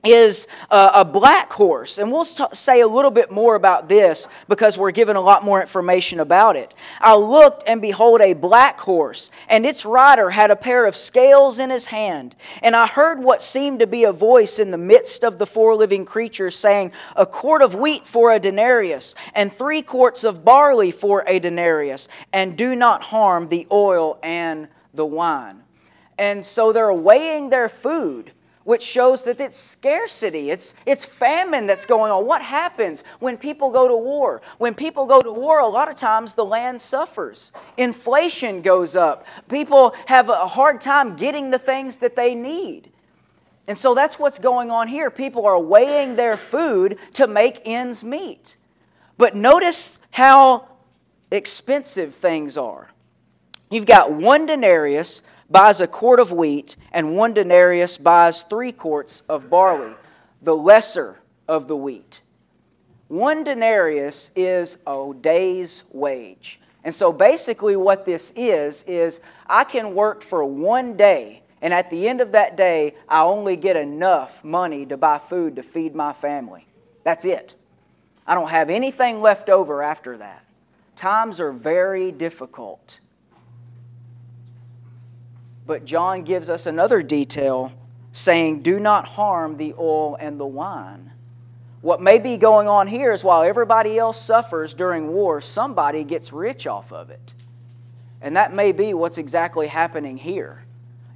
is 0.04 0.46
a, 0.70 1.04
black 1.04 1.52
horse. 1.52 1.98
And 1.98 2.10
we'll 2.10 2.24
say 2.24 2.80
a 2.80 2.86
little 2.86 3.10
bit 3.10 3.30
more 3.30 3.54
about 3.54 3.88
this 3.88 4.28
because 4.48 4.76
we're 4.76 4.90
given 4.90 5.16
a 5.16 5.20
lot 5.20 5.44
more 5.44 5.60
information 5.60 6.20
about 6.20 6.56
it. 6.56 6.74
I 7.00 7.14
looked 7.14 7.64
and 7.66 7.80
behold 7.80 8.20
a 8.20 8.32
black 8.32 8.80
horse, 8.80 9.30
and 9.48 9.64
its 9.64 9.84
rider 9.84 10.30
had 10.30 10.50
a 10.50 10.56
pair 10.56 10.86
of 10.86 10.96
scales 10.96 11.58
in 11.58 11.70
his 11.70 11.86
hand. 11.86 12.34
And 12.62 12.74
I 12.74 12.86
heard 12.86 13.20
what 13.20 13.42
seemed 13.42 13.80
to 13.80 13.86
be 13.86 14.04
a 14.04 14.12
voice 14.12 14.58
in 14.58 14.70
the 14.70 14.78
midst 14.78 15.24
of 15.24 15.38
the 15.38 15.46
four 15.46 15.74
living 15.76 16.04
creatures 16.04 16.56
saying, 16.56 16.92
A 17.16 17.26
quart 17.26 17.62
of 17.62 17.74
wheat 17.74 18.06
for 18.06 18.32
a 18.32 18.40
denarius, 18.40 19.14
and 19.34 19.52
three 19.52 19.82
quarts 19.82 20.24
of 20.24 20.44
barley 20.44 20.90
for 20.90 21.24
a 21.26 21.38
denarius, 21.38 22.08
and 22.32 22.56
do 22.56 22.74
not 22.74 23.02
harm 23.02 23.48
the 23.48 23.66
oil 23.70 24.18
and 24.22 24.68
the 24.94 25.06
wine. 25.06 25.62
And 26.18 26.44
so 26.44 26.72
they're 26.72 26.92
weighing 26.92 27.50
their 27.50 27.68
food 27.68 28.32
which 28.64 28.82
shows 28.82 29.24
that 29.24 29.40
it's 29.40 29.58
scarcity, 29.58 30.50
it's, 30.50 30.74
it's 30.86 31.04
famine 31.04 31.66
that's 31.66 31.86
going 31.86 32.10
on. 32.10 32.26
What 32.26 32.42
happens 32.42 33.04
when 33.20 33.36
people 33.36 33.70
go 33.70 33.86
to 33.86 33.96
war? 33.96 34.40
When 34.58 34.74
people 34.74 35.06
go 35.06 35.20
to 35.20 35.30
war, 35.30 35.60
a 35.60 35.66
lot 35.66 35.90
of 35.90 35.96
times 35.96 36.34
the 36.34 36.44
land 36.44 36.80
suffers. 36.80 37.52
Inflation 37.76 38.62
goes 38.62 38.96
up. 38.96 39.26
People 39.48 39.94
have 40.06 40.30
a 40.30 40.46
hard 40.46 40.80
time 40.80 41.14
getting 41.14 41.50
the 41.50 41.58
things 41.58 41.98
that 41.98 42.16
they 42.16 42.34
need. 42.34 42.90
And 43.66 43.76
so 43.76 43.94
that's 43.94 44.18
what's 44.18 44.38
going 44.38 44.70
on 44.70 44.88
here. 44.88 45.10
People 45.10 45.46
are 45.46 45.58
weighing 45.58 46.16
their 46.16 46.36
food 46.36 46.98
to 47.14 47.26
make 47.26 47.62
ends 47.64 48.02
meet. 48.02 48.56
But 49.16 49.36
notice 49.36 49.98
how 50.10 50.68
expensive 51.30 52.14
things 52.14 52.56
are. 52.56 52.88
You've 53.70 53.86
got 53.86 54.12
one 54.12 54.46
denarius 54.46 55.22
buys 55.50 55.80
a 55.80 55.86
quart 55.86 56.20
of 56.20 56.32
wheat, 56.32 56.76
and 56.92 57.16
one 57.16 57.34
denarius 57.34 57.98
buys 57.98 58.42
three 58.42 58.72
quarts 58.72 59.22
of 59.28 59.50
barley, 59.50 59.94
the 60.42 60.56
lesser 60.56 61.20
of 61.48 61.68
the 61.68 61.76
wheat. 61.76 62.22
One 63.08 63.44
denarius 63.44 64.30
is 64.34 64.78
a 64.86 65.12
day's 65.20 65.84
wage. 65.92 66.60
And 66.84 66.92
so 66.92 67.12
basically, 67.12 67.76
what 67.76 68.04
this 68.04 68.32
is, 68.36 68.82
is 68.84 69.20
I 69.46 69.64
can 69.64 69.94
work 69.94 70.22
for 70.22 70.44
one 70.44 70.96
day, 70.96 71.42
and 71.62 71.72
at 71.72 71.90
the 71.90 72.08
end 72.08 72.20
of 72.20 72.32
that 72.32 72.56
day, 72.56 72.94
I 73.08 73.22
only 73.22 73.56
get 73.56 73.76
enough 73.76 74.44
money 74.44 74.84
to 74.86 74.96
buy 74.96 75.18
food 75.18 75.56
to 75.56 75.62
feed 75.62 75.94
my 75.94 76.12
family. 76.12 76.66
That's 77.04 77.24
it. 77.24 77.54
I 78.26 78.34
don't 78.34 78.50
have 78.50 78.70
anything 78.70 79.20
left 79.20 79.48
over 79.48 79.82
after 79.82 80.16
that. 80.18 80.44
Times 80.96 81.40
are 81.40 81.52
very 81.52 82.12
difficult. 82.12 83.00
But 85.66 85.84
John 85.84 86.22
gives 86.22 86.50
us 86.50 86.66
another 86.66 87.02
detail 87.02 87.72
saying, 88.12 88.62
Do 88.62 88.78
not 88.78 89.06
harm 89.06 89.56
the 89.56 89.74
oil 89.78 90.16
and 90.20 90.38
the 90.38 90.46
wine. 90.46 91.10
What 91.80 92.00
may 92.00 92.18
be 92.18 92.36
going 92.36 92.66
on 92.66 92.86
here 92.86 93.12
is 93.12 93.22
while 93.22 93.42
everybody 93.42 93.98
else 93.98 94.20
suffers 94.20 94.72
during 94.72 95.12
war, 95.12 95.40
somebody 95.40 96.02
gets 96.02 96.32
rich 96.32 96.66
off 96.66 96.92
of 96.92 97.10
it. 97.10 97.34
And 98.22 98.36
that 98.36 98.54
may 98.54 98.72
be 98.72 98.94
what's 98.94 99.18
exactly 99.18 99.66
happening 99.66 100.16
here. 100.16 100.64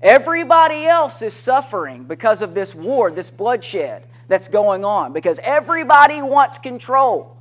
Everybody 0.02 0.85
else 0.85 1.23
is 1.23 1.33
suffering 1.33 2.05
because 2.05 2.43
of 2.43 2.55
this 2.55 2.75
war, 2.75 3.11
this 3.11 3.31
bloodshed 3.31 4.05
that's 4.28 4.49
going 4.49 4.85
on, 4.85 5.12
because 5.12 5.40
everybody 5.43 6.21
wants 6.21 6.59
control. 6.59 7.37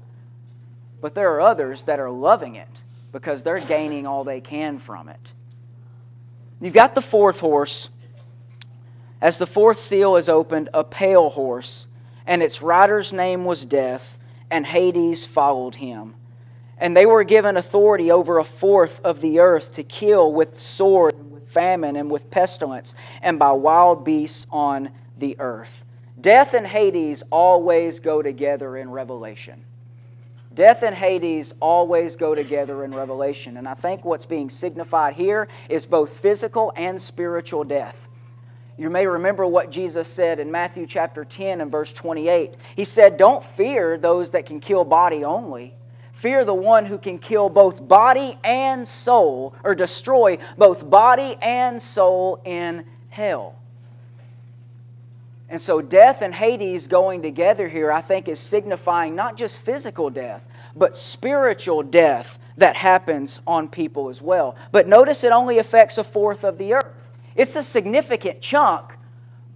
But 1.02 1.14
there 1.14 1.34
are 1.34 1.42
others 1.42 1.84
that 1.84 2.00
are 2.00 2.10
loving 2.10 2.56
it 2.56 2.82
because 3.12 3.44
they're 3.44 3.60
gaining 3.60 4.08
all 4.08 4.24
they 4.24 4.42
can 4.42 4.78
from 4.78 5.10
it. 5.10 5.34
You've 6.60 6.74
got 6.74 6.96
the 6.96 7.02
fourth 7.02 7.40
horse. 7.40 7.90
As 9.22 9.38
the 9.38 9.48
fourth 9.48 9.78
seal 9.78 10.16
is 10.16 10.30
opened, 10.30 10.70
a 10.74 10.84
pale 10.84 11.30
horse 11.30 11.88
and 12.28 12.44
its 12.44 12.62
rider's 12.62 13.14
name 13.14 13.46
was 13.46 13.66
Death, 13.66 14.18
and 14.52 14.68
Hades 14.68 15.26
followed 15.26 15.76
him. 15.76 16.14
And 16.78 16.96
they 16.96 17.06
were 17.06 17.24
given 17.24 17.58
authority 17.58 18.12
over 18.12 18.38
a 18.38 18.44
fourth 18.44 19.00
of 19.04 19.22
the 19.22 19.40
earth 19.40 19.74
to 19.74 19.84
kill 19.84 20.32
with 20.32 20.60
sword, 20.60 21.32
with 21.32 21.48
famine, 21.48 21.96
and 21.96 22.12
with 22.12 22.30
pestilence, 22.30 22.94
and 23.22 23.40
by 23.40 23.52
wild 23.52 24.04
beasts 24.04 24.46
on 24.52 24.90
the 25.18 25.38
earth. 25.40 25.86
Death 26.20 26.54
and 26.54 26.68
Hades 26.68 27.24
always 27.32 28.00
go 28.00 28.22
together 28.22 28.78
in 28.78 28.92
Revelation. 28.92 29.64
Death 30.58 30.82
and 30.82 30.96
Hades 30.96 31.54
always 31.60 32.16
go 32.16 32.34
together 32.34 32.84
in 32.84 32.92
Revelation. 32.92 33.58
And 33.58 33.68
I 33.68 33.76
think 33.76 34.04
what's 34.04 34.26
being 34.26 34.50
signified 34.50 35.14
here 35.14 35.48
is 35.70 35.86
both 35.86 36.18
physical 36.18 36.74
and 36.76 37.00
spiritual 37.00 37.64
death. 37.64 38.08
You 38.76 38.90
may 38.90 39.06
remember 39.06 39.46
what 39.46 39.70
Jesus 39.70 40.08
said 40.08 40.40
in 40.40 40.50
Matthew 40.50 40.88
chapter 40.88 41.24
10 41.24 41.62
and 41.62 41.72
verse 41.72 41.94
28. 41.94 42.58
He 42.76 42.86
said, 42.86 43.18
Don't 43.18 43.44
fear 43.44 44.00
those 44.00 44.32
that 44.32 44.48
can 44.48 44.60
kill 44.60 44.84
body 44.84 45.24
only. 45.24 45.76
Fear 46.12 46.44
the 46.44 46.56
one 46.56 46.88
who 46.88 46.98
can 46.98 47.20
kill 47.20 47.50
both 47.50 47.88
body 47.88 48.40
and 48.44 48.88
soul, 48.88 49.54
or 49.64 49.76
destroy 49.76 50.40
both 50.58 50.90
body 50.90 51.38
and 51.40 51.80
soul 51.80 52.42
in 52.46 52.84
hell. 53.10 53.57
And 55.50 55.62
so, 55.62 55.82
death 55.82 56.22
and 56.22 56.34
Hades 56.34 56.88
going 56.88 57.22
together 57.22 57.70
here, 57.70 57.92
I 57.92 58.02
think, 58.02 58.28
is 58.28 58.40
signifying 58.40 59.16
not 59.16 59.38
just 59.38 59.62
physical 59.62 60.10
death, 60.10 60.46
but 60.76 60.98
spiritual 60.98 61.84
death 61.84 62.38
that 62.58 62.76
happens 62.76 63.40
on 63.48 63.70
people 63.70 64.10
as 64.10 64.22
well. 64.22 64.58
But 64.72 64.88
notice 64.88 65.24
it 65.24 65.32
only 65.32 65.58
affects 65.60 65.98
a 65.98 66.04
fourth 66.04 66.44
of 66.44 66.58
the 66.58 66.74
earth. 66.74 67.12
It's 67.36 67.56
a 67.56 67.64
significant 67.64 68.42
chunk, 68.42 68.98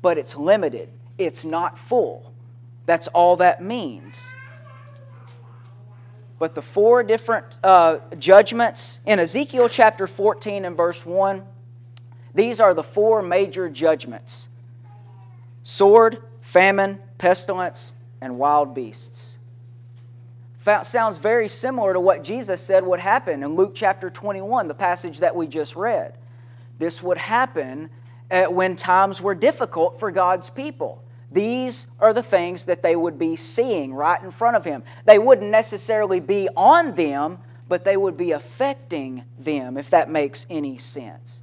but 0.01 0.17
it's 0.17 0.35
limited. 0.35 0.89
It's 1.17 1.43
not 1.43 1.77
full. 1.77 2.31
That's 2.85 3.07
all 3.09 3.35
that 3.37 3.61
means. 3.61 4.33
But 6.39 6.55
the 6.55 6.61
four 6.61 7.03
different 7.03 7.45
uh, 7.63 7.97
judgments 8.17 8.99
in 9.05 9.19
Ezekiel 9.19 9.67
chapter 9.67 10.07
14 10.07 10.63
and 10.63 10.77
verse 10.77 11.05
1, 11.05 11.45
these 12.33 12.61
are 12.61 12.73
the 12.73 12.83
four 12.83 13.21
major 13.21 13.69
judgments 13.69 14.47
sword, 15.63 16.19
famine, 16.41 16.99
pestilence, 17.17 17.93
and 18.21 18.37
wild 18.37 18.73
beasts. 18.73 19.37
Sounds 20.83 21.17
very 21.17 21.47
similar 21.47 21.93
to 21.93 21.99
what 21.99 22.23
Jesus 22.23 22.61
said 22.61 22.85
would 22.85 22.99
happen 22.99 23.43
in 23.43 23.55
Luke 23.55 23.71
chapter 23.73 24.11
21, 24.11 24.67
the 24.67 24.75
passage 24.75 25.19
that 25.19 25.35
we 25.35 25.47
just 25.47 25.75
read. 25.75 26.13
This 26.77 27.01
would 27.01 27.17
happen 27.17 27.89
uh, 28.29 28.45
when 28.45 28.75
times 28.75 29.21
were 29.21 29.33
difficult 29.33 29.99
for 29.99 30.11
God's 30.11 30.49
people. 30.51 31.03
These 31.31 31.87
are 31.99 32.13
the 32.13 32.21
things 32.21 32.65
that 32.65 32.83
they 32.83 32.95
would 32.95 33.17
be 33.17 33.35
seeing 33.35 33.93
right 33.93 34.21
in 34.21 34.31
front 34.31 34.55
of 34.55 34.65
him. 34.65 34.83
They 35.05 35.17
wouldn't 35.17 35.49
necessarily 35.49 36.19
be 36.19 36.47
on 36.55 36.93
them, 36.93 37.39
but 37.67 37.83
they 37.83 37.97
would 37.97 38.17
be 38.17 38.31
affecting 38.31 39.23
them, 39.39 39.77
if 39.77 39.89
that 39.91 40.09
makes 40.09 40.45
any 40.49 40.77
sense. 40.77 41.41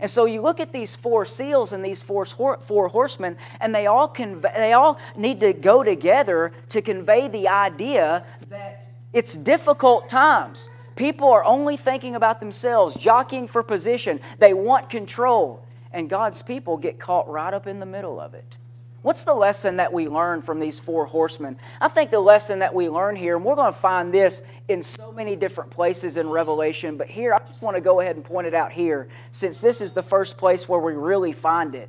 And 0.00 0.10
so 0.10 0.26
you 0.26 0.40
look 0.40 0.60
at 0.60 0.72
these 0.72 0.94
four 0.94 1.24
seals 1.24 1.72
and 1.72 1.84
these 1.84 2.02
four, 2.02 2.24
four 2.24 2.88
horsemen, 2.88 3.36
and 3.60 3.74
they 3.74 3.86
all, 3.86 4.06
convey, 4.06 4.50
they 4.54 4.72
all 4.72 4.98
need 5.16 5.40
to 5.40 5.52
go 5.52 5.82
together 5.82 6.52
to 6.68 6.82
convey 6.82 7.28
the 7.28 7.48
idea 7.48 8.24
that 8.48 8.88
it's 9.12 9.34
difficult 9.34 10.08
times. 10.08 10.68
People 10.94 11.28
are 11.32 11.44
only 11.44 11.76
thinking 11.76 12.14
about 12.14 12.40
themselves, 12.40 12.96
jockeying 12.96 13.48
for 13.48 13.62
position. 13.62 14.20
They 14.38 14.52
want 14.52 14.90
control. 14.90 15.64
And 15.92 16.08
God's 16.08 16.42
people 16.42 16.76
get 16.76 16.98
caught 16.98 17.28
right 17.28 17.54
up 17.54 17.66
in 17.66 17.80
the 17.80 17.86
middle 17.86 18.20
of 18.20 18.34
it. 18.34 18.57
What's 19.02 19.22
the 19.22 19.34
lesson 19.34 19.76
that 19.76 19.92
we 19.92 20.08
learn 20.08 20.42
from 20.42 20.58
these 20.58 20.80
four 20.80 21.06
horsemen? 21.06 21.56
I 21.80 21.86
think 21.86 22.10
the 22.10 22.18
lesson 22.18 22.58
that 22.58 22.74
we 22.74 22.88
learn 22.88 23.14
here, 23.14 23.36
and 23.36 23.44
we're 23.44 23.54
going 23.54 23.72
to 23.72 23.78
find 23.78 24.12
this 24.12 24.42
in 24.66 24.82
so 24.82 25.12
many 25.12 25.36
different 25.36 25.70
places 25.70 26.16
in 26.16 26.28
Revelation, 26.28 26.96
but 26.96 27.06
here 27.06 27.32
I 27.32 27.38
just 27.46 27.62
want 27.62 27.76
to 27.76 27.80
go 27.80 28.00
ahead 28.00 28.16
and 28.16 28.24
point 28.24 28.48
it 28.48 28.54
out 28.54 28.72
here, 28.72 29.08
since 29.30 29.60
this 29.60 29.80
is 29.80 29.92
the 29.92 30.02
first 30.02 30.36
place 30.36 30.68
where 30.68 30.80
we 30.80 30.94
really 30.94 31.32
find 31.32 31.76
it. 31.76 31.88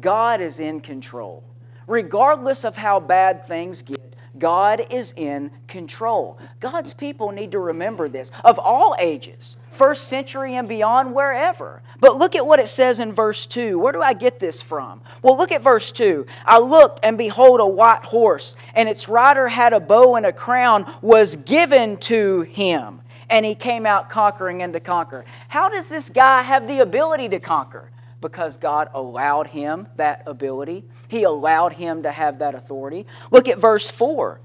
God 0.00 0.40
is 0.40 0.58
in 0.58 0.80
control. 0.80 1.44
Regardless 1.86 2.64
of 2.64 2.76
how 2.76 2.98
bad 2.98 3.46
things 3.46 3.82
get, 3.82 3.97
God 4.38 4.86
is 4.90 5.12
in 5.16 5.50
control. 5.66 6.38
God's 6.60 6.94
people 6.94 7.30
need 7.32 7.52
to 7.52 7.58
remember 7.58 8.08
this 8.08 8.30
of 8.44 8.58
all 8.58 8.94
ages, 8.98 9.56
first 9.70 10.08
century 10.08 10.54
and 10.54 10.68
beyond, 10.68 11.14
wherever. 11.14 11.82
But 12.00 12.16
look 12.16 12.34
at 12.34 12.46
what 12.46 12.60
it 12.60 12.68
says 12.68 13.00
in 13.00 13.12
verse 13.12 13.46
2. 13.46 13.78
Where 13.78 13.92
do 13.92 14.02
I 14.02 14.14
get 14.14 14.38
this 14.38 14.62
from? 14.62 15.00
Well, 15.22 15.36
look 15.36 15.52
at 15.52 15.62
verse 15.62 15.92
2. 15.92 16.26
I 16.44 16.58
looked, 16.58 17.00
and 17.02 17.18
behold, 17.18 17.60
a 17.60 17.66
white 17.66 18.04
horse, 18.04 18.56
and 18.74 18.88
its 18.88 19.08
rider 19.08 19.48
had 19.48 19.72
a 19.72 19.80
bow 19.80 20.16
and 20.16 20.26
a 20.26 20.32
crown 20.32 20.92
was 21.02 21.36
given 21.36 21.96
to 21.98 22.42
him. 22.42 23.00
And 23.30 23.44
he 23.44 23.54
came 23.54 23.84
out 23.84 24.08
conquering 24.08 24.62
and 24.62 24.72
to 24.72 24.80
conquer. 24.80 25.24
How 25.48 25.68
does 25.68 25.88
this 25.88 26.08
guy 26.08 26.42
have 26.42 26.66
the 26.66 26.80
ability 26.80 27.28
to 27.30 27.40
conquer? 27.40 27.90
Because 28.20 28.56
God 28.56 28.90
allowed 28.94 29.48
him 29.48 29.86
that 29.96 30.22
ability. 30.26 30.84
He 31.08 31.22
allowed 31.22 31.72
him 31.74 32.02
to 32.02 32.10
have 32.10 32.40
that 32.40 32.54
authority. 32.54 33.06
Look 33.30 33.48
at 33.48 33.58
verse 33.58 33.90
4. 33.90 34.40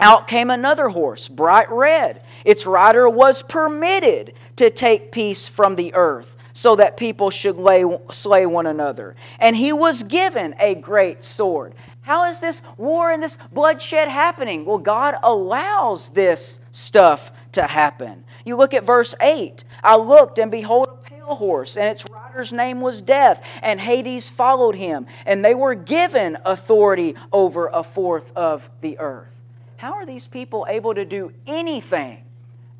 Out 0.00 0.26
came 0.26 0.50
another 0.50 0.88
horse, 0.88 1.28
bright 1.28 1.70
red. 1.70 2.22
Its 2.44 2.66
rider 2.66 3.08
was 3.08 3.42
permitted 3.42 4.34
to 4.56 4.70
take 4.70 5.12
peace 5.12 5.48
from 5.48 5.76
the 5.76 5.94
earth 5.94 6.36
so 6.52 6.76
that 6.76 6.96
people 6.96 7.30
should 7.30 7.56
lay, 7.56 7.84
slay 8.12 8.46
one 8.46 8.66
another. 8.66 9.16
And 9.38 9.56
he 9.56 9.72
was 9.72 10.02
given 10.04 10.54
a 10.58 10.74
great 10.74 11.24
sword. 11.24 11.74
How 12.02 12.26
is 12.28 12.38
this 12.38 12.62
war 12.76 13.10
and 13.10 13.22
this 13.22 13.38
bloodshed 13.52 14.08
happening? 14.08 14.64
Well, 14.64 14.78
God 14.78 15.16
allows 15.22 16.10
this 16.10 16.60
stuff 16.70 17.32
to 17.52 17.62
happen. 17.62 18.24
You 18.44 18.56
look 18.56 18.74
at 18.74 18.84
verse 18.84 19.14
8. 19.20 19.64
I 19.82 19.96
looked, 19.96 20.38
and 20.38 20.50
behold, 20.50 20.93
pale 21.24 21.36
horse, 21.36 21.76
and 21.76 21.90
its 21.90 22.08
rider's 22.10 22.52
name 22.52 22.80
was 22.80 23.02
Death, 23.02 23.44
and 23.62 23.80
Hades 23.80 24.30
followed 24.30 24.74
him, 24.74 25.06
and 25.26 25.44
they 25.44 25.54
were 25.54 25.74
given 25.74 26.38
authority 26.44 27.14
over 27.32 27.68
a 27.68 27.82
fourth 27.82 28.36
of 28.36 28.68
the 28.80 28.98
earth. 28.98 29.32
How 29.76 29.94
are 29.94 30.06
these 30.06 30.26
people 30.26 30.66
able 30.68 30.94
to 30.94 31.04
do 31.04 31.32
anything? 31.46 32.22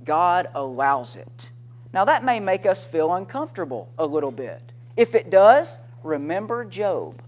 God 0.05 0.49
allows 0.55 1.17
it. 1.17 1.51
Now, 1.93 2.05
that 2.07 2.25
may 2.25 2.41
make 2.41 2.67
us 2.67 2.85
feel 2.85 3.13
uncomfortable 3.15 3.89
a 3.99 4.07
little 4.07 4.31
bit. 4.31 4.61
If 4.97 5.15
it 5.15 5.31
does, 5.31 5.79
remember 6.03 6.65
Job. 6.65 7.21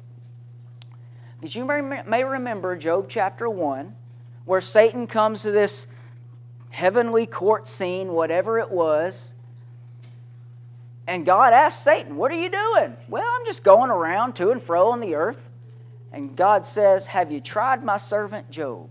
Because 1.41 1.55
you 1.55 1.65
may 1.65 2.25
remember 2.25 2.77
Job 2.77 3.07
chapter 3.09 3.49
1, 3.49 3.95
where 4.45 4.61
Satan 4.61 5.07
comes 5.07 5.43
to 5.43 5.51
this 5.51 5.87
heavenly 6.71 7.27
court 7.27 7.69
scene, 7.69 8.09
whatever 8.13 8.59
it 8.59 8.71
was, 8.71 9.35
and 11.07 11.25
God 11.25 11.53
asked 11.53 11.85
Satan, 11.85 12.17
What 12.17 12.33
are 12.33 12.41
you 12.41 12.51
doing? 12.51 12.97
Well, 13.09 13.25
I'm 13.27 13.47
just 13.47 13.63
going 13.63 13.91
around 13.91 14.35
to 14.37 14.51
and 14.51 14.61
fro 14.61 14.89
on 14.89 15.01
the 15.01 15.15
earth. 15.15 15.51
And 16.13 16.35
God 16.35 16.65
says, 16.67 17.07
Have 17.07 17.31
you 17.31 17.41
tried 17.41 17.85
my 17.85 17.97
servant 17.97 18.51
Job? 18.51 18.89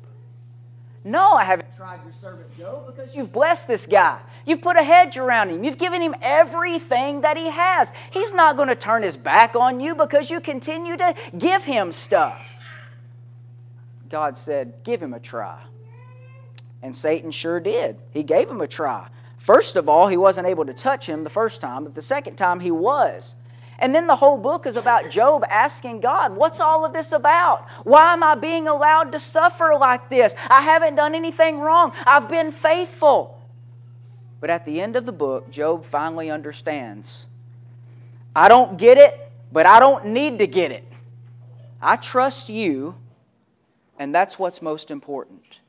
No, 1.04 1.34
I 1.34 1.44
haven't 1.44 1.76
tried 1.76 2.04
your 2.04 2.14
servant 2.14 2.58
Job 2.58 2.88
because 2.88 3.16
you've 3.16 3.32
blessed 3.32 3.68
this 3.68 3.86
guy. 3.86 4.20
You've 4.46 4.62
put 4.62 4.76
a 4.76 4.84
hedge 4.84 5.18
around 5.18 5.50
him. 5.50 5.64
You've 5.64 5.78
given 5.78 6.02
him 6.02 6.16
everything 6.22 7.22
that 7.22 7.38
he 7.38 7.50
has. 7.50 7.94
He's 8.12 8.34
not 8.34 8.58
going 8.58 8.70
to 8.70 8.76
turn 8.76 9.04
his 9.04 9.18
back 9.18 9.56
on 9.56 9.80
you 9.80 9.94
because 9.94 10.32
you 10.32 10.40
continue 10.40 10.98
to 10.98 11.14
give 11.38 11.64
him 11.64 11.92
stuff. 11.92 12.60
God 14.10 14.38
said, 14.38 14.84
Give 14.84 15.02
him 15.02 15.14
a 15.14 15.20
try. 15.20 15.60
And 16.82 16.96
Satan 16.96 17.32
sure 17.32 17.60
did. 17.60 17.98
He 18.12 18.24
gave 18.24 18.50
him 18.50 18.62
a 18.62 18.68
try. 18.68 19.08
First 19.46 19.76
of 19.76 19.88
all, 19.88 20.08
he 20.08 20.18
wasn't 20.18 20.48
able 20.48 20.66
to 20.66 20.74
touch 20.74 21.08
him 21.08 21.24
the 21.24 21.30
first 21.30 21.62
time, 21.62 21.84
but 21.84 21.94
the 21.94 22.02
second 22.02 22.36
time 22.36 22.60
he 22.60 22.72
was. 22.72 23.36
And 23.78 23.94
then 23.94 24.08
the 24.08 24.16
whole 24.16 24.40
book 24.40 24.66
is 24.66 24.76
about 24.76 25.12
Job 25.12 25.46
asking 25.48 26.00
God, 26.00 26.36
What's 26.36 26.60
all 26.60 26.84
of 26.84 26.94
this 26.94 27.12
about? 27.12 27.70
Why 27.84 28.14
am 28.14 28.24
I 28.24 28.34
being 28.34 28.68
allowed 28.68 29.12
to 29.12 29.20
suffer 29.20 29.76
like 29.80 30.10
this? 30.10 30.34
I 30.50 30.64
haven't 30.64 30.96
done 30.96 31.14
anything 31.14 31.60
wrong. 31.60 31.94
I've 32.08 32.28
been 32.28 32.52
faithful. 32.52 33.40
But 34.42 34.50
at 34.50 34.66
the 34.66 34.82
end 34.82 34.96
of 34.96 35.06
the 35.06 35.12
book, 35.12 35.52
Job 35.52 35.86
finally 35.86 36.32
understands 36.32 37.28
I 38.36 38.50
don't 38.50 38.80
get 38.80 38.98
it, 38.98 39.32
but 39.52 39.68
I 39.68 39.80
don't 39.80 40.08
need 40.08 40.40
to 40.40 40.48
get 40.48 40.72
it. 40.72 40.86
I 41.80 41.98
trust 41.98 42.50
you, 42.50 42.96
and 44.00 44.14
that's 44.14 44.40
what's 44.40 44.60
most 44.60 44.90
important. 44.90 45.60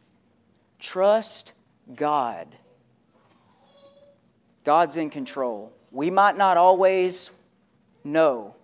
Trust 0.78 1.52
God. 1.94 2.56
God's 4.66 4.96
in 4.96 5.10
control. 5.10 5.72
We 5.92 6.10
might 6.10 6.36
not 6.36 6.56
always 6.56 7.30
know 8.02 8.56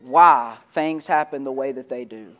why 0.00 0.56
things 0.70 1.06
happen 1.06 1.42
the 1.42 1.52
way 1.52 1.72
that 1.72 1.90
they 1.90 2.06
do. 2.06 2.34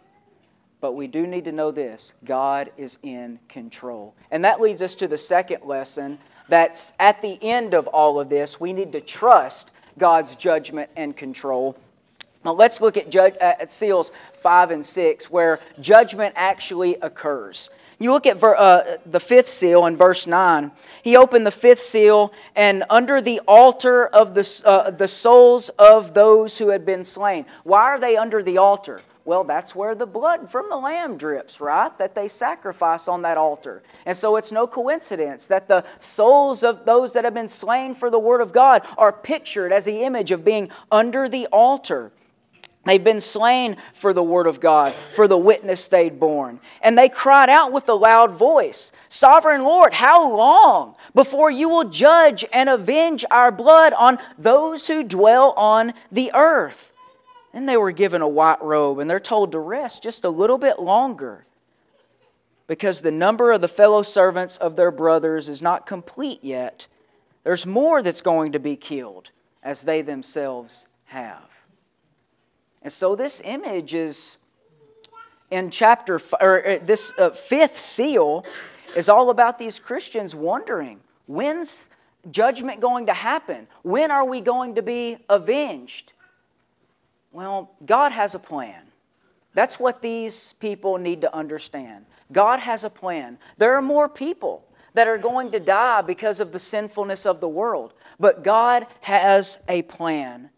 But 0.80 0.92
we 0.92 1.06
do 1.06 1.26
need 1.26 1.44
to 1.44 1.52
know 1.52 1.72
this 1.72 2.14
God 2.24 2.72
is 2.78 2.98
in 3.02 3.38
control. 3.50 4.14
And 4.30 4.42
that 4.46 4.62
leads 4.62 4.80
us 4.80 4.94
to 4.94 5.08
the 5.08 5.18
second 5.18 5.62
lesson 5.62 6.18
that's 6.48 6.94
at 6.98 7.20
the 7.20 7.38
end 7.42 7.74
of 7.74 7.86
all 7.86 8.18
of 8.18 8.30
this. 8.30 8.58
We 8.58 8.72
need 8.72 8.92
to 8.92 9.02
trust 9.02 9.72
God's 9.98 10.34
judgment 10.34 10.88
and 10.96 11.14
control. 11.14 11.76
Now 12.46 12.54
let's 12.54 12.80
look 12.80 12.96
at, 12.96 13.10
judge, 13.10 13.34
uh, 13.42 13.56
at 13.60 13.70
seals 13.70 14.10
5 14.32 14.70
and 14.70 14.86
6, 14.86 15.30
where 15.30 15.60
judgment 15.80 16.32
actually 16.34 16.96
occurs. 17.02 17.68
You 18.00 18.12
look 18.12 18.24
at 18.24 18.38
ver, 18.38 18.56
uh, 18.56 18.96
the 19.04 19.20
fifth 19.20 19.48
seal 19.48 19.84
in 19.84 19.94
verse 19.94 20.26
9. 20.26 20.72
He 21.02 21.18
opened 21.18 21.46
the 21.46 21.50
fifth 21.50 21.80
seal, 21.80 22.32
and 22.56 22.82
under 22.88 23.20
the 23.20 23.40
altar 23.46 24.06
of 24.06 24.34
the, 24.34 24.62
uh, 24.64 24.90
the 24.90 25.06
souls 25.06 25.68
of 25.78 26.14
those 26.14 26.56
who 26.56 26.70
had 26.70 26.86
been 26.86 27.04
slain. 27.04 27.44
Why 27.62 27.82
are 27.82 28.00
they 28.00 28.16
under 28.16 28.42
the 28.42 28.56
altar? 28.56 29.02
Well, 29.26 29.44
that's 29.44 29.74
where 29.74 29.94
the 29.94 30.06
blood 30.06 30.50
from 30.50 30.70
the 30.70 30.78
lamb 30.78 31.18
drips, 31.18 31.60
right? 31.60 31.96
That 31.98 32.14
they 32.14 32.26
sacrifice 32.26 33.06
on 33.06 33.20
that 33.22 33.36
altar. 33.36 33.82
And 34.06 34.16
so 34.16 34.36
it's 34.36 34.50
no 34.50 34.66
coincidence 34.66 35.46
that 35.48 35.68
the 35.68 35.84
souls 35.98 36.64
of 36.64 36.86
those 36.86 37.12
that 37.12 37.24
have 37.24 37.34
been 37.34 37.50
slain 37.50 37.94
for 37.94 38.10
the 38.10 38.18
Word 38.18 38.40
of 38.40 38.50
God 38.50 38.86
are 38.96 39.12
pictured 39.12 39.74
as 39.74 39.84
the 39.84 40.04
image 40.04 40.30
of 40.30 40.42
being 40.42 40.70
under 40.90 41.28
the 41.28 41.46
altar. 41.52 42.12
They'd 42.86 43.04
been 43.04 43.20
slain 43.20 43.76
for 43.92 44.14
the 44.14 44.22
word 44.22 44.46
of 44.46 44.58
God, 44.58 44.94
for 45.12 45.28
the 45.28 45.36
witness 45.36 45.86
they'd 45.86 46.18
borne. 46.18 46.60
And 46.82 46.96
they 46.96 47.10
cried 47.10 47.50
out 47.50 47.72
with 47.72 47.88
a 47.88 47.94
loud 47.94 48.32
voice 48.32 48.90
Sovereign 49.08 49.64
Lord, 49.64 49.92
how 49.92 50.34
long 50.34 50.94
before 51.14 51.50
you 51.50 51.68
will 51.68 51.84
judge 51.84 52.44
and 52.52 52.68
avenge 52.68 53.24
our 53.30 53.52
blood 53.52 53.92
on 53.92 54.18
those 54.38 54.86
who 54.86 55.04
dwell 55.04 55.52
on 55.56 55.92
the 56.10 56.30
earth? 56.34 56.92
And 57.52 57.68
they 57.68 57.76
were 57.76 57.92
given 57.92 58.22
a 58.22 58.28
white 58.28 58.62
robe 58.62 58.98
and 58.98 59.10
they're 59.10 59.20
told 59.20 59.52
to 59.52 59.58
rest 59.58 60.02
just 60.02 60.24
a 60.24 60.30
little 60.30 60.58
bit 60.58 60.78
longer 60.78 61.44
because 62.66 63.00
the 63.00 63.10
number 63.10 63.50
of 63.50 63.60
the 63.60 63.68
fellow 63.68 64.02
servants 64.02 64.56
of 64.56 64.76
their 64.76 64.92
brothers 64.92 65.48
is 65.48 65.60
not 65.60 65.86
complete 65.86 66.42
yet. 66.42 66.86
There's 67.42 67.66
more 67.66 68.00
that's 68.00 68.22
going 68.22 68.52
to 68.52 68.60
be 68.60 68.76
killed 68.76 69.32
as 69.62 69.82
they 69.82 70.02
themselves 70.02 70.86
have. 71.06 71.59
And 72.82 72.92
so 72.92 73.14
this 73.14 73.40
image 73.44 73.94
is 73.94 74.36
in 75.50 75.70
chapter, 75.70 76.20
or 76.40 76.66
uh, 76.66 76.78
this 76.82 77.12
uh, 77.18 77.30
fifth 77.30 77.78
seal 77.78 78.44
is 78.96 79.08
all 79.08 79.30
about 79.30 79.58
these 79.58 79.78
Christians 79.78 80.34
wondering 80.34 81.00
when's 81.26 81.88
judgment 82.30 82.80
going 82.80 83.06
to 83.06 83.14
happen? 83.14 83.66
When 83.82 84.10
are 84.10 84.24
we 84.24 84.40
going 84.40 84.74
to 84.74 84.82
be 84.82 85.18
avenged? 85.28 86.12
Well, 87.32 87.70
God 87.86 88.12
has 88.12 88.34
a 88.34 88.38
plan. 88.38 88.82
That's 89.54 89.80
what 89.80 90.02
these 90.02 90.52
people 90.54 90.98
need 90.98 91.20
to 91.22 91.34
understand. 91.34 92.04
God 92.32 92.60
has 92.60 92.84
a 92.84 92.90
plan. 92.90 93.38
There 93.58 93.74
are 93.74 93.82
more 93.82 94.08
people 94.08 94.64
that 94.94 95.08
are 95.08 95.18
going 95.18 95.50
to 95.52 95.60
die 95.60 96.02
because 96.02 96.40
of 96.40 96.52
the 96.52 96.58
sinfulness 96.58 97.26
of 97.26 97.40
the 97.40 97.48
world, 97.48 97.92
but 98.18 98.42
God 98.42 98.86
has 99.00 99.58
a 99.68 99.82
plan 99.82 100.50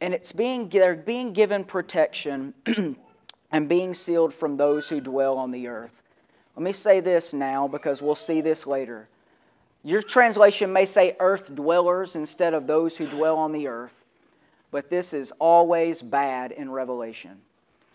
and 0.00 0.14
it's 0.14 0.32
being 0.32 0.68
they're 0.68 0.94
being 0.94 1.32
given 1.32 1.64
protection 1.64 2.54
and 3.52 3.68
being 3.68 3.94
sealed 3.94 4.32
from 4.32 4.56
those 4.56 4.88
who 4.88 5.00
dwell 5.00 5.36
on 5.36 5.50
the 5.50 5.68
earth. 5.68 6.02
Let 6.56 6.64
me 6.64 6.72
say 6.72 7.00
this 7.00 7.32
now 7.32 7.68
because 7.68 8.02
we'll 8.02 8.14
see 8.14 8.40
this 8.40 8.66
later. 8.66 9.08
Your 9.82 10.02
translation 10.02 10.72
may 10.72 10.84
say 10.84 11.16
earth 11.20 11.54
dwellers 11.54 12.16
instead 12.16 12.52
of 12.52 12.66
those 12.66 12.96
who 12.96 13.06
dwell 13.06 13.36
on 13.36 13.52
the 13.52 13.68
earth, 13.68 14.04
but 14.70 14.90
this 14.90 15.14
is 15.14 15.32
always 15.38 16.02
bad 16.02 16.52
in 16.52 16.70
Revelation. 16.70 17.40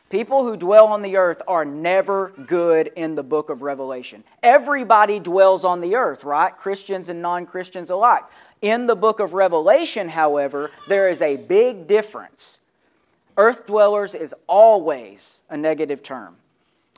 People 0.09 0.43
who 0.43 0.55
dwell 0.55 0.87
on 0.87 1.01
the 1.01 1.17
earth 1.17 1.41
are 1.47 1.65
never 1.65 2.31
good 2.45 2.91
in 2.95 3.15
the 3.15 3.23
book 3.23 3.49
of 3.49 3.63
Revelation. 3.63 4.23
Everybody 4.43 5.19
dwells 5.19 5.65
on 5.65 5.81
the 5.81 5.95
earth, 5.95 6.23
right? 6.23 6.55
Christians 6.55 7.09
and 7.09 7.21
non 7.21 7.45
Christians 7.45 7.89
alike. 7.89 8.23
In 8.61 8.85
the 8.85 8.95
book 8.95 9.19
of 9.19 9.33
Revelation, 9.33 10.09
however, 10.09 10.71
there 10.87 11.09
is 11.09 11.21
a 11.21 11.37
big 11.37 11.87
difference. 11.87 12.59
Earth 13.35 13.65
dwellers 13.65 14.15
is 14.15 14.33
always 14.47 15.41
a 15.49 15.57
negative 15.57 16.03
term 16.03 16.37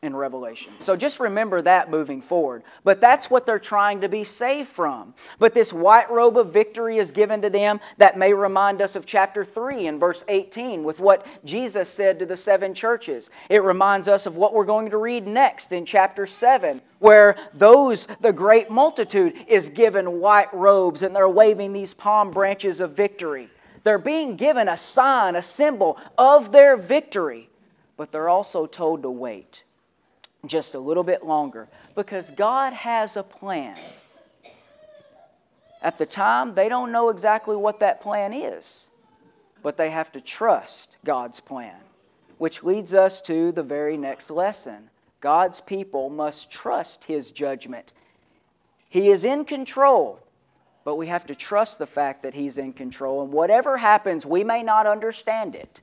in 0.03 0.15
Revelation. 0.15 0.73
So 0.77 0.95
just 0.95 1.19
remember 1.19 1.59
that 1.63 1.89
moving 1.89 2.21
forward. 2.21 2.61
But 2.83 3.01
that's 3.01 3.31
what 3.31 3.47
they're 3.47 3.57
trying 3.57 4.01
to 4.01 4.09
be 4.09 4.23
saved 4.23 4.69
from. 4.69 5.15
But 5.39 5.55
this 5.55 5.73
white 5.73 6.11
robe 6.11 6.37
of 6.37 6.53
victory 6.53 6.99
is 6.99 7.11
given 7.11 7.41
to 7.41 7.49
them 7.49 7.79
that 7.97 8.15
may 8.15 8.31
remind 8.31 8.79
us 8.79 8.95
of 8.95 9.07
chapter 9.07 9.43
3 9.43 9.87
and 9.87 9.99
verse 9.99 10.23
18 10.27 10.83
with 10.83 10.99
what 10.99 11.25
Jesus 11.43 11.89
said 11.89 12.19
to 12.19 12.27
the 12.27 12.37
seven 12.37 12.75
churches. 12.75 13.31
It 13.49 13.63
reminds 13.63 14.07
us 14.07 14.27
of 14.27 14.35
what 14.35 14.53
we're 14.53 14.65
going 14.65 14.91
to 14.91 14.97
read 14.97 15.27
next 15.27 15.71
in 15.71 15.83
chapter 15.83 16.27
7 16.27 16.79
where 16.99 17.35
those 17.55 18.07
the 18.21 18.33
great 18.33 18.69
multitude 18.69 19.33
is 19.47 19.69
given 19.69 20.19
white 20.19 20.53
robes 20.53 21.01
and 21.01 21.15
they're 21.15 21.27
waving 21.27 21.73
these 21.73 21.95
palm 21.95 22.29
branches 22.29 22.81
of 22.81 22.91
victory. 22.91 23.49
They're 23.81 23.97
being 23.97 24.35
given 24.35 24.67
a 24.67 24.77
sign, 24.77 25.35
a 25.35 25.41
symbol 25.41 25.99
of 26.19 26.51
their 26.51 26.77
victory, 26.77 27.49
but 27.95 28.11
they're 28.11 28.29
also 28.29 28.67
told 28.67 29.01
to 29.01 29.09
wait 29.09 29.63
just 30.45 30.75
a 30.75 30.79
little 30.79 31.03
bit 31.03 31.25
longer 31.25 31.67
because 31.95 32.31
God 32.31 32.73
has 32.73 33.17
a 33.17 33.23
plan. 33.23 33.77
At 35.81 35.97
the 35.97 36.05
time, 36.05 36.53
they 36.53 36.69
don't 36.69 36.91
know 36.91 37.09
exactly 37.09 37.55
what 37.55 37.79
that 37.79 38.01
plan 38.01 38.33
is, 38.33 38.87
but 39.61 39.77
they 39.77 39.89
have 39.89 40.11
to 40.13 40.21
trust 40.21 40.97
God's 41.05 41.39
plan, 41.39 41.75
which 42.37 42.63
leads 42.63 42.93
us 42.93 43.21
to 43.21 43.51
the 43.51 43.63
very 43.63 43.97
next 43.97 44.31
lesson. 44.31 44.89
God's 45.19 45.61
people 45.61 46.09
must 46.09 46.51
trust 46.51 47.03
His 47.05 47.31
judgment. 47.31 47.93
He 48.89 49.09
is 49.09 49.23
in 49.23 49.45
control, 49.45 50.19
but 50.83 50.95
we 50.95 51.07
have 51.07 51.25
to 51.27 51.35
trust 51.35 51.79
the 51.79 51.87
fact 51.87 52.23
that 52.23 52.33
He's 52.33 52.57
in 52.57 52.73
control. 52.73 53.21
And 53.21 53.31
whatever 53.31 53.77
happens, 53.77 54.25
we 54.25 54.43
may 54.43 54.63
not 54.63 54.87
understand 54.87 55.55
it, 55.55 55.81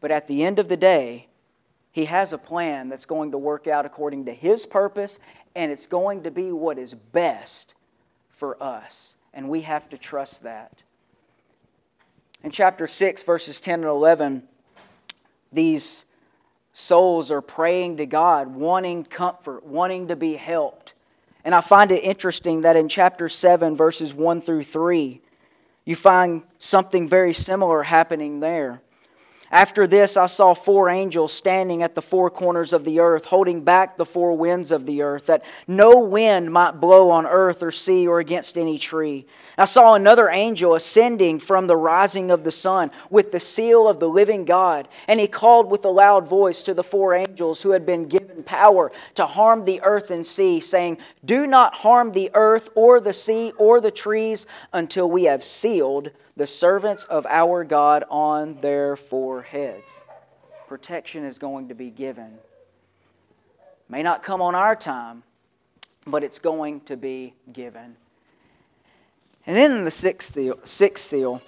but 0.00 0.10
at 0.10 0.26
the 0.26 0.44
end 0.44 0.58
of 0.58 0.68
the 0.68 0.76
day, 0.76 1.28
he 1.98 2.04
has 2.04 2.32
a 2.32 2.38
plan 2.38 2.88
that's 2.88 3.06
going 3.06 3.32
to 3.32 3.38
work 3.38 3.66
out 3.66 3.84
according 3.84 4.26
to 4.26 4.32
His 4.32 4.64
purpose, 4.66 5.18
and 5.56 5.72
it's 5.72 5.88
going 5.88 6.22
to 6.22 6.30
be 6.30 6.52
what 6.52 6.78
is 6.78 6.94
best 6.94 7.74
for 8.30 8.56
us. 8.62 9.16
And 9.34 9.48
we 9.48 9.62
have 9.62 9.88
to 9.88 9.98
trust 9.98 10.44
that. 10.44 10.84
In 12.44 12.52
chapter 12.52 12.86
6, 12.86 13.24
verses 13.24 13.60
10 13.60 13.80
and 13.80 13.88
11, 13.88 14.44
these 15.52 16.04
souls 16.72 17.32
are 17.32 17.40
praying 17.40 17.96
to 17.96 18.06
God, 18.06 18.54
wanting 18.54 19.02
comfort, 19.02 19.66
wanting 19.66 20.06
to 20.06 20.14
be 20.14 20.34
helped. 20.34 20.94
And 21.44 21.52
I 21.52 21.60
find 21.60 21.90
it 21.90 22.04
interesting 22.04 22.60
that 22.60 22.76
in 22.76 22.88
chapter 22.88 23.28
7, 23.28 23.74
verses 23.74 24.14
1 24.14 24.40
through 24.40 24.62
3, 24.62 25.20
you 25.84 25.96
find 25.96 26.44
something 26.58 27.08
very 27.08 27.32
similar 27.32 27.82
happening 27.82 28.38
there. 28.38 28.82
After 29.50 29.86
this, 29.86 30.18
I 30.18 30.26
saw 30.26 30.52
four 30.52 30.90
angels 30.90 31.32
standing 31.32 31.82
at 31.82 31.94
the 31.94 32.02
four 32.02 32.28
corners 32.28 32.74
of 32.74 32.84
the 32.84 33.00
earth, 33.00 33.24
holding 33.24 33.62
back 33.62 33.96
the 33.96 34.04
four 34.04 34.36
winds 34.36 34.70
of 34.72 34.84
the 34.84 35.00
earth, 35.00 35.26
that 35.26 35.44
no 35.66 36.00
wind 36.00 36.52
might 36.52 36.80
blow 36.80 37.08
on 37.10 37.24
earth 37.24 37.62
or 37.62 37.70
sea 37.70 38.06
or 38.06 38.20
against 38.20 38.58
any 38.58 38.76
tree. 38.76 39.26
I 39.56 39.64
saw 39.64 39.94
another 39.94 40.28
angel 40.28 40.74
ascending 40.74 41.38
from 41.38 41.66
the 41.66 41.76
rising 41.76 42.30
of 42.30 42.44
the 42.44 42.50
sun 42.50 42.90
with 43.08 43.32
the 43.32 43.40
seal 43.40 43.88
of 43.88 44.00
the 44.00 44.08
living 44.08 44.44
God, 44.44 44.86
and 45.06 45.18
he 45.18 45.26
called 45.26 45.70
with 45.70 45.84
a 45.86 45.90
loud 45.90 46.28
voice 46.28 46.62
to 46.64 46.74
the 46.74 46.84
four 46.84 47.14
angels 47.14 47.62
who 47.62 47.70
had 47.70 47.86
been 47.86 48.06
given 48.06 48.42
power 48.42 48.92
to 49.14 49.24
harm 49.24 49.64
the 49.64 49.80
earth 49.82 50.10
and 50.10 50.26
sea, 50.26 50.60
saying, 50.60 50.98
Do 51.24 51.46
not 51.46 51.74
harm 51.74 52.12
the 52.12 52.30
earth 52.34 52.68
or 52.74 53.00
the 53.00 53.14
sea 53.14 53.52
or 53.56 53.80
the 53.80 53.90
trees 53.90 54.46
until 54.74 55.10
we 55.10 55.24
have 55.24 55.42
sealed 55.42 56.10
the 56.38 56.46
servants 56.46 57.04
of 57.06 57.26
our 57.26 57.64
God 57.64 58.04
on 58.08 58.60
their 58.60 58.94
foreheads. 58.94 60.04
Protection 60.68 61.24
is 61.24 61.36
going 61.36 61.66
to 61.68 61.74
be 61.74 61.90
given. 61.90 62.38
May 63.88 64.04
not 64.04 64.22
come 64.22 64.40
on 64.40 64.54
our 64.54 64.76
time, 64.76 65.24
but 66.06 66.22
it's 66.22 66.38
going 66.38 66.82
to 66.82 66.96
be 66.96 67.34
given. 67.52 67.96
And 69.46 69.56
then 69.56 69.78
in 69.78 69.84
the 69.84 69.90
sixth 69.90 70.34
seal, 70.34 70.60
sixth 70.62 71.06
seal, 71.06 71.42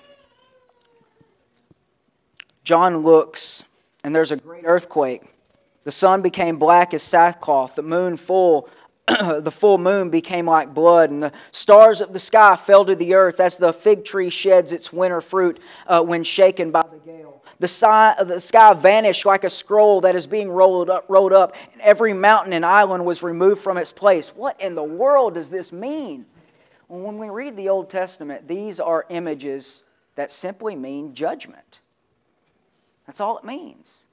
John 2.65 2.99
looks, 2.99 3.63
and 4.03 4.13
there's 4.13 4.33
a 4.33 4.37
great 4.37 4.65
earthquake. 4.67 5.23
The 5.85 5.93
sun 5.93 6.21
became 6.21 6.59
black 6.59 6.95
as 6.95 7.05
sackcloth, 7.05 7.77
the 7.77 7.83
moon 7.83 8.17
full 8.17 8.69
the 9.41 9.51
full 9.51 9.79
moon 9.79 10.11
became 10.11 10.47
like 10.47 10.73
blood, 10.73 11.11
and 11.11 11.23
the 11.23 11.33
stars 11.51 12.01
of 12.01 12.13
the 12.13 12.19
sky 12.19 12.55
fell 12.55 12.85
to 12.85 12.95
the 12.95 13.15
earth 13.15 13.41
as 13.41 13.57
the 13.57 13.73
fig 13.73 14.05
tree 14.05 14.31
sheds 14.31 14.73
its 14.73 14.93
winter 14.93 15.21
fruit 15.21 15.59
uh, 15.87 16.03
when 16.03 16.23
shaken 16.23 16.71
by 16.71 16.83
the 16.83 16.99
gale. 16.99 17.43
The, 17.59 17.69
sky, 17.69 18.15
the 18.23 18.39
sky 18.39 18.73
vanished 18.75 19.27
like 19.27 19.45
a 19.45 19.51
scroll 19.51 20.03
that 20.03 20.15
is 20.15 20.27
being 20.27 20.51
rolled 20.51 20.91
up, 20.91 21.07
rolled 21.09 21.33
up, 21.33 21.57
and 21.73 21.81
every 21.81 22.13
mountain 22.13 22.53
and 22.53 22.65
island 22.65 23.05
was 23.05 23.23
removed 23.23 23.63
from 23.63 23.79
its 23.79 23.91
place. 23.91 24.31
What 24.31 24.61
in 24.61 24.75
the 24.75 24.85
world 24.85 25.35
does 25.35 25.51
this 25.51 25.73
mean? 25.73 26.27
Well, 26.89 27.01
when 27.01 27.19
we 27.19 27.31
read 27.31 27.57
the 27.57 27.69
Old 27.69 27.91
Testament, 27.91 28.47
these 28.47 28.79
are 28.79 29.07
images 29.09 29.85
that 30.15 30.31
simply 30.31 30.77
mean 30.77 31.15
judgment. 31.15 31.81
That's 33.07 33.21
all 33.21 33.39
it 33.39 33.45
means. 33.45 34.07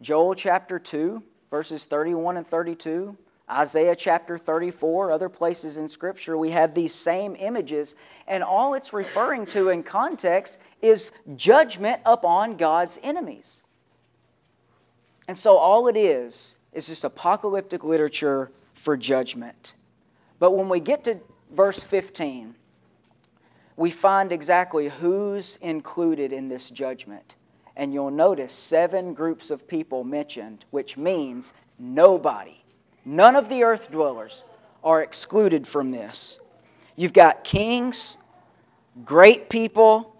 Joel 0.00 0.34
chapter 0.34 0.78
2, 0.78 1.22
verses 1.50 1.84
31 1.84 2.38
and 2.38 2.46
32 2.46 3.16
Isaiah 3.52 3.94
chapter 3.94 4.38
34, 4.38 5.12
other 5.12 5.28
places 5.28 5.76
in 5.76 5.86
Scripture, 5.86 6.38
we 6.38 6.50
have 6.50 6.74
these 6.74 6.94
same 6.94 7.36
images, 7.38 7.94
and 8.26 8.42
all 8.42 8.74
it's 8.74 8.92
referring 8.92 9.46
to 9.46 9.68
in 9.68 9.82
context 9.82 10.58
is 10.80 11.12
judgment 11.36 12.00
upon 12.06 12.56
God's 12.56 12.98
enemies. 13.02 13.62
And 15.28 15.36
so 15.36 15.56
all 15.56 15.86
it 15.88 15.96
is 15.96 16.58
is 16.72 16.86
just 16.86 17.04
apocalyptic 17.04 17.84
literature 17.84 18.50
for 18.74 18.96
judgment. 18.96 19.74
But 20.38 20.56
when 20.56 20.68
we 20.68 20.80
get 20.80 21.04
to 21.04 21.20
verse 21.52 21.84
15, 21.84 22.54
we 23.76 23.90
find 23.90 24.32
exactly 24.32 24.88
who's 24.88 25.56
included 25.56 26.32
in 26.32 26.48
this 26.48 26.70
judgment. 26.70 27.36
And 27.76 27.92
you'll 27.92 28.10
notice 28.10 28.52
seven 28.52 29.14
groups 29.14 29.50
of 29.50 29.68
people 29.68 30.04
mentioned, 30.04 30.64
which 30.70 30.96
means 30.96 31.52
nobody 31.78 32.61
None 33.04 33.36
of 33.36 33.48
the 33.48 33.64
earth 33.64 33.90
dwellers 33.90 34.44
are 34.84 35.02
excluded 35.02 35.66
from 35.66 35.90
this. 35.90 36.38
You've 36.96 37.12
got 37.12 37.44
kings, 37.44 38.16
great 39.04 39.48
people, 39.48 40.14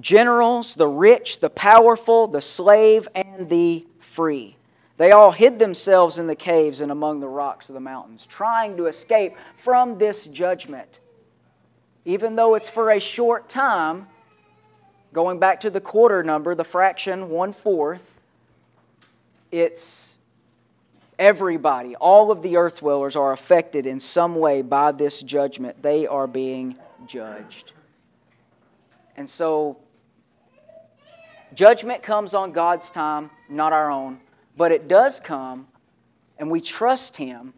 generals, 0.00 0.74
the 0.74 0.88
rich, 0.88 1.40
the 1.40 1.50
powerful, 1.50 2.26
the 2.26 2.40
slave, 2.40 3.06
and 3.14 3.48
the 3.48 3.86
free. 3.98 4.56
They 4.96 5.10
all 5.10 5.32
hid 5.32 5.58
themselves 5.58 6.18
in 6.18 6.26
the 6.26 6.36
caves 6.36 6.80
and 6.80 6.92
among 6.92 7.20
the 7.20 7.28
rocks 7.28 7.68
of 7.68 7.74
the 7.74 7.80
mountains, 7.80 8.26
trying 8.26 8.76
to 8.76 8.86
escape 8.86 9.36
from 9.56 9.98
this 9.98 10.26
judgment. 10.26 11.00
Even 12.04 12.36
though 12.36 12.54
it's 12.54 12.70
for 12.70 12.90
a 12.90 13.00
short 13.00 13.48
time, 13.48 14.06
going 15.12 15.38
back 15.38 15.60
to 15.60 15.70
the 15.70 15.80
quarter 15.80 16.22
number, 16.22 16.54
the 16.54 16.64
fraction 16.64 17.28
one 17.28 17.52
fourth, 17.52 18.20
it's 19.50 20.18
Everybody, 21.18 21.94
all 21.96 22.30
of 22.30 22.42
the 22.42 22.56
earth 22.56 22.80
dwellers 22.80 23.16
are 23.16 23.32
affected 23.32 23.86
in 23.86 24.00
some 24.00 24.36
way 24.36 24.62
by 24.62 24.92
this 24.92 25.22
judgment. 25.22 25.82
They 25.82 26.06
are 26.06 26.26
being 26.26 26.76
judged. 27.06 27.72
And 29.16 29.28
so, 29.28 29.78
judgment 31.54 32.02
comes 32.02 32.34
on 32.34 32.52
God's 32.52 32.90
time, 32.90 33.30
not 33.48 33.72
our 33.72 33.90
own, 33.90 34.20
but 34.56 34.72
it 34.72 34.88
does 34.88 35.20
come, 35.20 35.68
and 36.38 36.50
we 36.50 36.60
trust 36.60 37.16
Him 37.16 37.54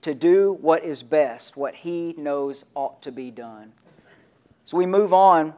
to 0.00 0.14
do 0.14 0.58
what 0.60 0.82
is 0.82 1.02
best, 1.02 1.56
what 1.56 1.74
He 1.74 2.14
knows 2.16 2.64
ought 2.74 3.02
to 3.02 3.12
be 3.12 3.30
done. 3.30 3.72
So 4.64 4.76
we 4.76 4.86
move 4.86 5.12
on. 5.12 5.54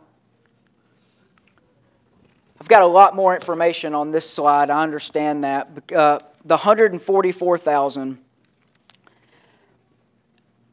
I've 2.61 2.69
got 2.69 2.83
a 2.83 2.87
lot 2.87 3.17
more 3.17 3.35
information 3.35 3.95
on 3.95 4.11
this 4.11 4.29
slide. 4.29 4.69
I 4.69 4.83
understand 4.83 5.45
that. 5.45 5.71
Uh, 5.91 6.19
the 6.45 6.57
144,000. 6.57 8.19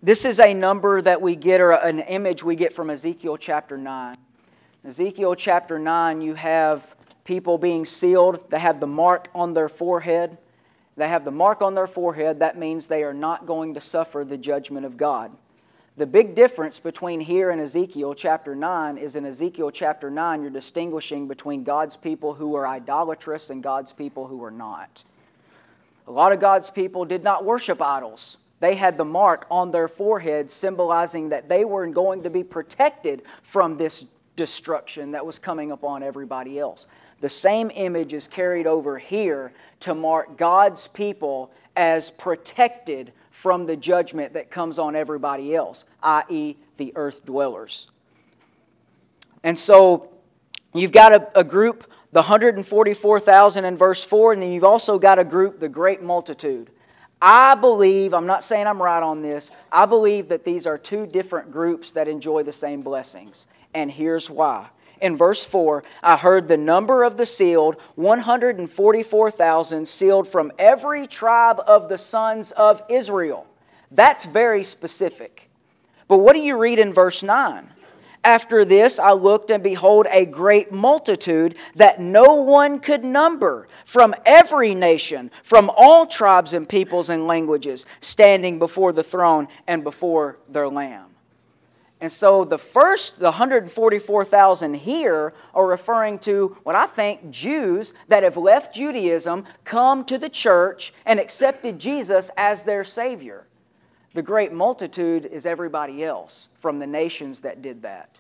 This 0.04 0.26
is 0.26 0.40
a 0.40 0.54
number 0.54 1.02
that 1.02 1.22
we 1.22 1.36
get, 1.36 1.62
or 1.62 1.72
an 1.72 2.00
image 2.00 2.44
we 2.44 2.58
get 2.58 2.74
from 2.74 2.90
Ezekiel 2.90 3.38
chapter 3.38 3.78
9. 3.78 4.16
Ezekiel 4.86 5.36
chapter 5.36 5.80
9, 5.80 6.22
you 6.22 6.34
have 6.34 6.96
people 7.24 7.58
being 7.58 7.86
sealed. 7.86 8.50
They 8.50 8.60
have 8.60 8.80
the 8.80 8.88
mark 8.88 9.30
on 9.34 9.54
their 9.54 9.70
forehead. 9.70 10.38
They 10.98 11.08
have 11.08 11.24
the 11.24 11.32
mark 11.32 11.62
on 11.62 11.74
their 11.74 11.88
forehead. 11.88 12.40
That 12.40 12.58
means 12.58 12.88
they 12.88 13.04
are 13.04 13.14
not 13.14 13.46
going 13.46 13.74
to 13.76 13.82
suffer 13.82 14.26
the 14.26 14.38
judgment 14.38 14.86
of 14.86 14.98
God. 14.98 15.36
The 15.98 16.06
big 16.06 16.36
difference 16.36 16.80
between 16.80 17.20
here 17.20 17.50
and 17.50 17.60
Ezekiel 17.60 18.14
chapter 18.14 18.56
9 18.56 19.00
is 19.00 19.16
in 19.16 19.26
Ezekiel 19.26 19.72
chapter 19.72 20.12
9, 20.12 20.44
you're 20.44 20.52
distinguishing 20.52 21.28
between 21.28 21.64
God's 21.64 21.98
people 21.98 22.36
who 22.36 22.56
are 22.56 22.68
idolatrous 22.68 23.50
and 23.50 23.64
God's 23.64 23.94
people 23.94 24.28
who 24.28 24.44
are 24.44 24.52
not. 24.52 25.04
A 26.08 26.12
lot 26.12 26.34
of 26.34 26.40
God's 26.40 26.70
people 26.70 27.04
did 27.04 27.24
not 27.24 27.46
worship 27.46 27.82
idols. 27.82 28.38
They 28.60 28.76
had 28.76 28.96
the 28.96 29.06
mark 29.06 29.48
on 29.50 29.72
their 29.72 29.88
foreheads, 29.88 30.54
symbolizing 30.54 31.30
that 31.30 31.50
they 31.50 31.66
were 31.66 31.88
going 31.88 32.22
to 32.22 32.30
be 32.30 32.44
protected 32.44 33.24
from 33.42 33.78
this 33.78 34.06
destruction 34.36 35.10
that 35.12 35.26
was 35.26 35.40
coming 35.40 35.72
upon 35.72 36.04
everybody 36.04 36.60
else. 36.60 36.86
The 37.22 37.30
same 37.30 37.72
image 37.74 38.14
is 38.14 38.28
carried 38.28 38.68
over 38.68 39.00
here 39.00 39.52
to 39.80 39.96
mark 39.96 40.38
God's 40.38 40.88
people 40.88 41.52
as 41.76 42.12
protected 42.12 43.14
from 43.38 43.68
the 43.68 43.78
judgment 43.78 44.34
that 44.34 44.50
comes 44.50 44.80
on 44.80 44.96
everybody 44.96 45.54
else, 45.54 45.86
i.e., 46.02 46.56
the 46.78 46.92
earth 46.96 47.24
dwellers. 47.24 47.88
And 49.44 49.60
so 49.60 50.10
you've 50.74 50.92
got 50.92 51.14
a, 51.14 51.40
a 51.40 51.44
group 51.44 51.84
the 52.14 52.22
144,000 52.22 53.64
in 53.64 53.78
verse 53.78 54.04
4, 54.04 54.34
and 54.34 54.42
then 54.42 54.52
you've 54.52 54.64
also 54.64 54.98
got 54.98 55.20
a 55.20 55.24
group, 55.24 55.60
the 55.60 55.70
great 55.70 56.02
multitude. 56.02 56.72
I 57.22 57.54
believe, 57.54 58.16
I'm 58.16 58.26
not 58.26 58.44
saying 58.44 58.66
I'm 58.66 58.82
right 58.82 59.04
on 59.04 59.22
this, 59.22 59.52
I 59.72 59.86
believe 59.86 60.30
that 60.30 60.44
these 60.44 60.66
are 60.66 60.80
two 60.80 61.06
different 61.06 61.52
groups 61.52 61.92
that 61.92 62.08
enjoy 62.08 62.42
the 62.42 62.52
same 62.52 62.82
blessings. 62.82 63.46
And 63.76 63.92
here's 63.92 64.32
why. 64.32 64.70
In 65.02 65.16
verse 65.16 65.46
4, 65.46 65.84
I 66.02 66.18
heard 66.18 66.48
the 66.48 66.58
number 66.58 67.04
of 67.04 67.18
the 67.18 67.26
sealed 67.26 67.76
144,000 67.96 69.88
sealed 69.88 70.28
from 70.28 70.52
every 70.58 71.08
tribe 71.08 71.62
of 71.68 71.90
the 71.90 71.98
sons 71.98 72.52
of 72.52 72.82
Israel. 72.90 73.48
That's 73.92 74.26
very 74.26 74.64
specific. 74.64 75.50
But 76.08 76.18
what 76.18 76.34
do 76.34 76.40
you 76.40 76.58
read 76.58 76.80
in 76.80 76.94
verse 76.94 77.24
9? 77.24 77.70
After 78.24 78.66
this, 78.66 79.00
I 79.00 79.14
looked, 79.14 79.52
and 79.52 79.64
behold, 79.64 80.08
a 80.12 80.26
great 80.26 80.72
multitude 80.72 81.56
that 81.76 82.02
no 82.02 82.42
one 82.42 82.80
could 82.80 83.04
number 83.04 83.68
from 83.86 84.14
every 84.26 84.74
nation, 84.74 85.32
from 85.44 85.72
all 85.76 86.06
tribes 86.06 86.54
and 86.54 86.68
peoples 86.68 87.10
and 87.10 87.28
languages, 87.28 87.86
standing 88.02 88.60
before 88.60 88.92
the 88.92 89.04
throne 89.04 89.48
and 89.68 89.84
before 89.84 90.40
their 90.50 90.68
Lamb. 90.68 91.06
And 92.00 92.12
so 92.12 92.46
the 92.46 92.60
first, 92.60 93.18
the 93.18 93.26
144,000 93.26 94.74
here 94.76 95.34
are 95.54 95.66
referring 95.66 96.20
to 96.20 96.56
what 96.64 96.76
I 96.76 96.86
think 96.86 97.32
Jews 97.32 97.94
that 98.08 98.22
have 98.24 98.38
left 98.38 98.76
Judaism, 98.76 99.46
come 99.64 100.06
to 100.06 100.20
the 100.20 100.30
church, 100.30 100.94
and 101.06 101.20
accepted 101.20 101.80
Jesus 101.80 102.30
as 102.38 102.64
their 102.64 102.84
Savior. 102.84 103.48
The 104.14 104.22
great 104.22 104.52
multitude 104.52 105.26
is 105.26 105.46
everybody 105.46 106.04
else 106.04 106.50
from 106.56 106.80
the 106.80 106.88
nations 106.88 107.42
that 107.42 107.62
did 107.62 107.82
that. 107.82 108.20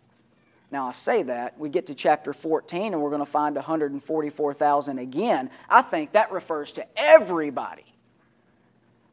Now, 0.72 0.88
I 0.88 0.92
say 0.92 1.24
that, 1.24 1.58
we 1.58 1.70
get 1.70 1.86
to 1.86 1.96
chapter 1.96 2.34
14 2.34 2.94
and 2.94 3.02
we're 3.02 3.10
going 3.10 3.22
to 3.22 3.26
find 3.26 3.56
144,000 3.56 5.00
again. 5.00 5.50
I 5.70 5.82
think 5.82 6.12
that 6.12 6.32
refers 6.32 6.74
to 6.74 6.86
everybody. 6.98 7.86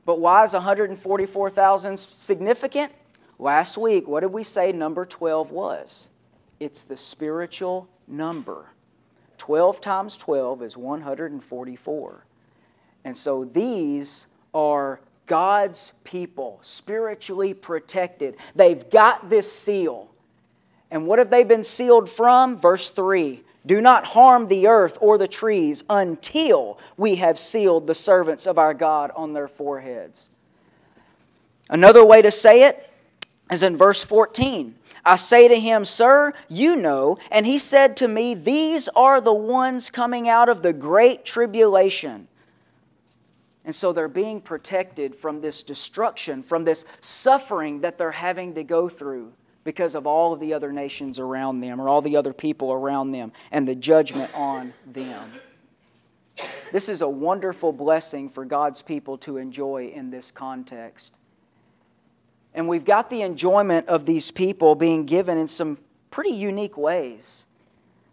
But 0.05 0.21
why 0.21 0.43
is 0.43 0.53
144,000 0.53 1.97
significant? 1.99 2.93
Last 3.39 3.77
week, 3.77 4.07
what 4.07 4.21
did 4.21 4.33
we 4.33 4.43
say 4.43 4.73
number 4.73 5.05
12 5.05 5.51
was? 5.51 6.11
It's 6.61 6.85
the 6.85 6.97
spiritual 6.97 7.89
number. 8.07 8.67
12 9.39 9.81
times 9.81 10.17
12 10.17 10.63
is 10.63 10.77
144. 10.77 12.27
And 13.05 13.17
so 13.17 13.45
these 13.45 14.27
are 14.55 15.01
God's 15.27 15.93
people, 16.05 16.59
spiritually 16.63 17.55
protected. 17.55 18.37
They've 18.55 18.89
got 18.91 19.29
this 19.29 19.51
seal. 19.51 20.11
And 20.91 21.07
what 21.07 21.19
have 21.19 21.31
they 21.31 21.45
been 21.45 21.65
sealed 21.65 22.09
from? 22.09 22.57
Verse 22.57 22.91
3 22.91 23.43
Do 23.67 23.81
not 23.81 24.05
harm 24.05 24.49
the 24.49 24.69
earth 24.69 24.97
or 25.01 25.19
the 25.19 25.27
trees 25.27 25.83
until 25.91 26.79
we 26.97 27.17
have 27.17 27.39
sealed 27.39 27.87
the 27.87 27.95
servants 27.95 28.47
of 28.47 28.59
our 28.59 28.75
God 28.75 29.11
on 29.17 29.33
their 29.33 29.49
foreheads. 29.49 30.31
Another 31.69 32.05
way 32.05 32.23
to 32.23 32.31
say 32.31 32.65
it 32.65 32.91
is 33.55 33.63
in 33.63 33.77
verse 33.77 34.05
14. 34.05 34.75
I 35.05 35.17
say 35.17 35.49
to 35.49 35.59
him, 35.59 35.85
Sir, 35.85 36.35
you 36.49 36.77
know. 36.77 37.19
And 37.31 37.47
he 37.47 37.59
said 37.59 37.97
to 37.99 38.09
me, 38.09 38.35
These 38.35 38.89
are 38.89 39.21
the 39.21 39.33
ones 39.33 39.91
coming 39.91 40.29
out 40.29 40.49
of 40.51 40.63
the 40.63 40.73
great 40.73 41.25
tribulation. 41.25 42.29
And 43.65 43.75
so 43.75 43.93
they're 43.93 44.09
being 44.09 44.43
protected 44.43 45.15
from 45.15 45.41
this 45.41 45.63
destruction, 45.63 46.43
from 46.43 46.65
this 46.65 46.85
suffering 47.01 47.81
that 47.81 47.97
they're 47.97 48.11
having 48.11 48.55
to 48.55 48.65
go 48.65 48.91
through 48.91 49.33
because 49.65 49.95
of 49.95 50.07
all 50.07 50.35
of 50.35 50.41
the 50.41 50.53
other 50.53 50.71
nations 50.71 51.19
around 51.19 51.61
them 51.61 51.81
or 51.81 51.89
all 51.89 52.03
the 52.03 52.17
other 52.17 52.35
people 52.35 52.73
around 52.73 53.13
them 53.13 53.33
and 53.51 53.67
the 53.67 53.75
judgment 53.75 54.31
on 54.35 54.75
them. 54.87 55.33
This 56.73 56.89
is 56.91 57.01
a 57.01 57.09
wonderful 57.09 57.73
blessing 57.73 58.29
for 58.29 58.45
God's 58.45 58.83
people 58.83 59.17
to 59.19 59.39
enjoy 59.39 59.93
in 59.95 60.11
this 60.11 60.31
context. 60.31 61.15
And 62.55 62.69
we've 62.69 62.85
got 62.85 63.11
the 63.11 63.23
enjoyment 63.23 63.89
of 63.89 64.07
these 64.07 64.31
people 64.31 64.75
being 64.75 65.07
given 65.07 65.39
in 65.39 65.49
some 65.49 65.79
pretty 66.11 66.31
unique 66.31 66.77
ways. 66.77 67.47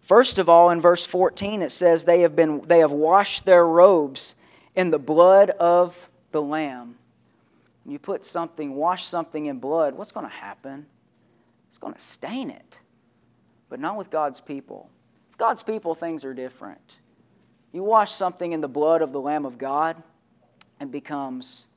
First 0.02 0.40
of 0.40 0.50
all, 0.50 0.72
in 0.72 0.82
verse 0.82 1.06
14, 1.06 1.62
it 1.62 1.70
says 1.70 2.04
they 2.04 2.22
have, 2.22 2.36
been, 2.36 2.62
they 2.66 2.80
have 2.80 2.92
washed 2.92 3.46
their 3.46 3.66
robes 3.66 4.36
in 4.76 4.90
the 4.90 5.00
blood 5.00 5.52
of 5.52 6.10
the 6.32 6.42
Lamb. 6.42 6.96
When 7.84 7.94
you 7.94 8.00
put 8.00 8.26
something, 8.26 8.76
wash 8.76 9.06
something 9.06 9.46
in 9.46 9.60
blood, 9.60 9.96
what's 9.96 10.12
going 10.12 10.26
to 10.26 10.32
happen? 10.32 10.86
It's 11.70 11.78
going 11.78 11.94
to 11.94 12.00
stain 12.00 12.50
it. 12.50 12.82
But 13.70 13.80
not 13.80 13.96
with 13.96 14.10
God's 14.10 14.42
people. 14.42 14.90
With 15.30 15.38
God's 15.38 15.64
people, 15.64 15.96
things 15.96 16.26
are 16.26 16.34
different. 16.34 16.98
You 17.72 17.84
wash 17.84 18.12
something 18.12 18.52
in 18.52 18.62
the 18.62 18.68
blood 18.68 19.02
of 19.02 19.12
the 19.12 19.22
Lamb 19.22 19.46
of 19.46 19.58
God, 19.58 20.02
and 20.82 20.92
becomes 20.92 21.68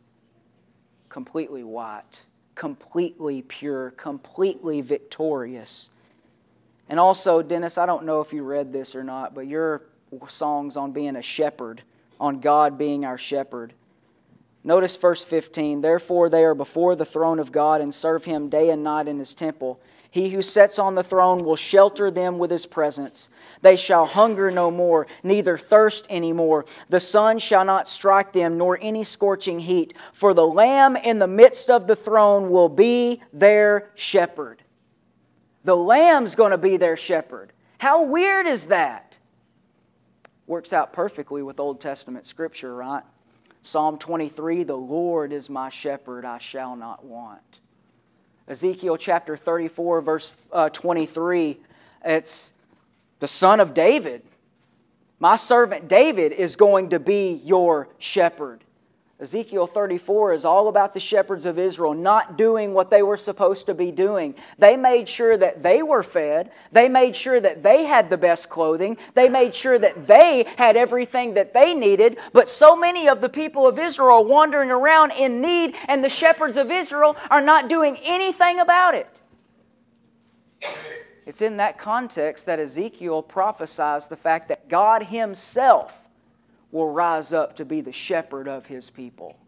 completely 1.11 1.63
white, 1.63 2.25
completely 2.55 3.43
pure, 3.43 3.91
completely 3.91 4.81
victorious. 4.81 5.91
And 6.89 7.01
also, 7.01 7.43
Dennis, 7.43 7.79
I 7.79 7.87
don't 7.87 8.05
know 8.05 8.21
if 8.21 8.33
you 8.33 8.43
read 8.43 8.73
this 8.73 8.95
or 8.95 9.05
not, 9.05 9.35
but 9.35 9.47
your 9.47 9.83
songs 10.29 10.77
on 10.77 10.93
being 10.93 11.17
a 11.17 11.23
shepherd 11.23 11.83
on 12.21 12.41
God 12.41 12.79
being 12.79 13.05
our 13.05 13.19
shepherd. 13.19 13.73
Notice 14.63 14.97
verse 14.97 15.23
15 15.25 15.81
Therefore, 15.81 16.29
they 16.29 16.45
are 16.45 16.55
before 16.55 16.97
the 16.97 17.05
throne 17.05 17.39
of 17.39 17.53
God 17.53 17.81
and 17.81 17.95
serve 17.95 18.25
him 18.25 18.49
day 18.49 18.71
and 18.71 18.83
night 18.83 19.09
in 19.09 19.19
his 19.19 19.35
temple. 19.35 19.81
He 20.15 20.31
who 20.31 20.43
sits 20.43 20.79
on 20.79 20.95
the 20.95 21.03
throne 21.03 21.43
will 21.43 21.57
shelter 21.57 22.09
them 22.09 22.39
with 22.39 22.53
his 22.53 22.67
presence. 22.67 23.31
They 23.63 23.75
shall 23.75 24.07
hunger 24.07 24.49
no 24.49 24.71
more, 24.71 25.09
neither 25.25 25.59
thirst 25.59 26.07
any 26.09 26.33
more. 26.33 26.67
The 26.89 27.01
sun 27.01 27.41
shall 27.41 27.65
not 27.65 27.89
strike 27.89 28.33
them, 28.33 28.57
nor 28.57 28.79
any 28.81 29.03
scorching 29.03 29.59
heat. 29.59 29.93
For 30.13 30.33
the 30.33 30.47
Lamb 30.47 30.95
in 30.95 31.19
the 31.19 31.27
midst 31.27 31.69
of 31.69 31.89
the 31.89 31.97
throne 31.97 32.51
will 32.51 32.69
be 32.69 33.23
their 33.33 33.91
shepherd. 33.97 34.63
The 35.65 35.77
Lamb's 35.77 36.37
going 36.37 36.53
to 36.53 36.59
be 36.59 36.77
their 36.77 36.97
shepherd. 36.97 37.53
How 37.79 38.05
weird 38.05 38.47
is 38.47 38.67
that? 38.67 39.19
works 40.47 40.73
out 40.73 40.93
perfectly 40.93 41.43
with 41.43 41.59
Old 41.59 41.81
Testament 41.81 42.25
scripture, 42.25 42.73
right? 42.73 43.03
Psalm 43.63 43.99
23 43.99 44.63
The 44.63 44.77
Lord 44.77 45.33
is 45.33 45.51
my 45.51 45.71
shepherd, 45.71 46.25
I 46.25 46.39
shall 46.39 46.77
not 46.77 47.05
want. 47.05 47.59
Ezekiel 48.47 48.97
chapter 48.97 49.37
34, 49.37 50.01
verse 50.03 50.37
uh, 50.53 50.69
23, 50.69 51.59
it's 52.05 52.53
the 53.21 53.27
son 53.27 53.61
of 53.61 53.73
David. 53.73 54.23
My 55.19 55.37
servant 55.37 55.89
David 55.89 56.33
is 56.33 56.57
going 56.57 56.91
to 56.91 57.01
be 57.01 57.41
your 57.45 57.89
shepherd. 57.99 58.63
Ezekiel 59.21 59.69
34 59.69 60.33
is 60.33 60.45
all 60.45 60.67
about 60.67 60.93
the 60.93 60.99
shepherds 60.99 61.47
of 61.47 61.57
Israel 61.57 61.95
not 61.95 62.37
doing 62.37 62.75
what 62.75 62.91
they 62.91 63.03
were 63.03 63.17
supposed 63.17 63.67
to 63.67 63.75
be 63.75 63.93
doing. 63.93 64.35
They 64.59 64.77
made 64.77 65.09
sure 65.09 65.37
that 65.37 65.63
they 65.63 65.85
were 65.85 66.03
fed. 66.03 66.51
They 66.73 66.89
made 66.89 67.15
sure 67.15 67.41
that 67.41 67.63
they 67.63 67.85
had 67.85 68.11
the 68.11 68.19
best 68.19 68.51
clothing. 68.51 68.97
They 69.15 69.29
made 69.29 69.55
sure 69.55 69.79
that 69.79 70.09
they 70.09 70.45
had 70.59 70.77
everything 70.77 71.35
that 71.35 71.55
they 71.55 71.75
needed. 71.75 72.19
But 72.33 72.49
so 72.49 72.75
many 72.75 73.09
of 73.09 73.21
the 73.21 73.29
people 73.29 73.69
of 73.69 73.79
Israel 73.79 74.17
are 74.17 74.25
wandering 74.25 74.73
around 74.73 75.13
in 75.13 75.41
need, 75.41 75.77
and 75.87 76.03
the 76.03 76.09
shepherds 76.09 76.57
of 76.57 76.73
Israel 76.73 77.17
are 77.31 77.41
not 77.41 77.69
doing 77.69 77.97
anything 78.03 78.59
about 78.59 78.97
it. 78.97 79.21
It's 81.25 81.41
in 81.41 81.59
that 81.59 81.79
context 81.79 82.47
that 82.47 82.59
Ezekiel 82.59 83.23
prophesies 83.23 84.09
the 84.09 84.17
fact 84.17 84.49
that 84.49 84.69
God 84.69 85.05
Himself 85.05 86.04
will 86.75 86.91
rise 86.91 87.33
up 87.33 87.55
to 87.55 87.65
be 87.65 87.81
the 87.81 87.93
shepherd 87.93 88.49
of 88.49 88.67
his 88.67 88.91
people. 88.91 89.39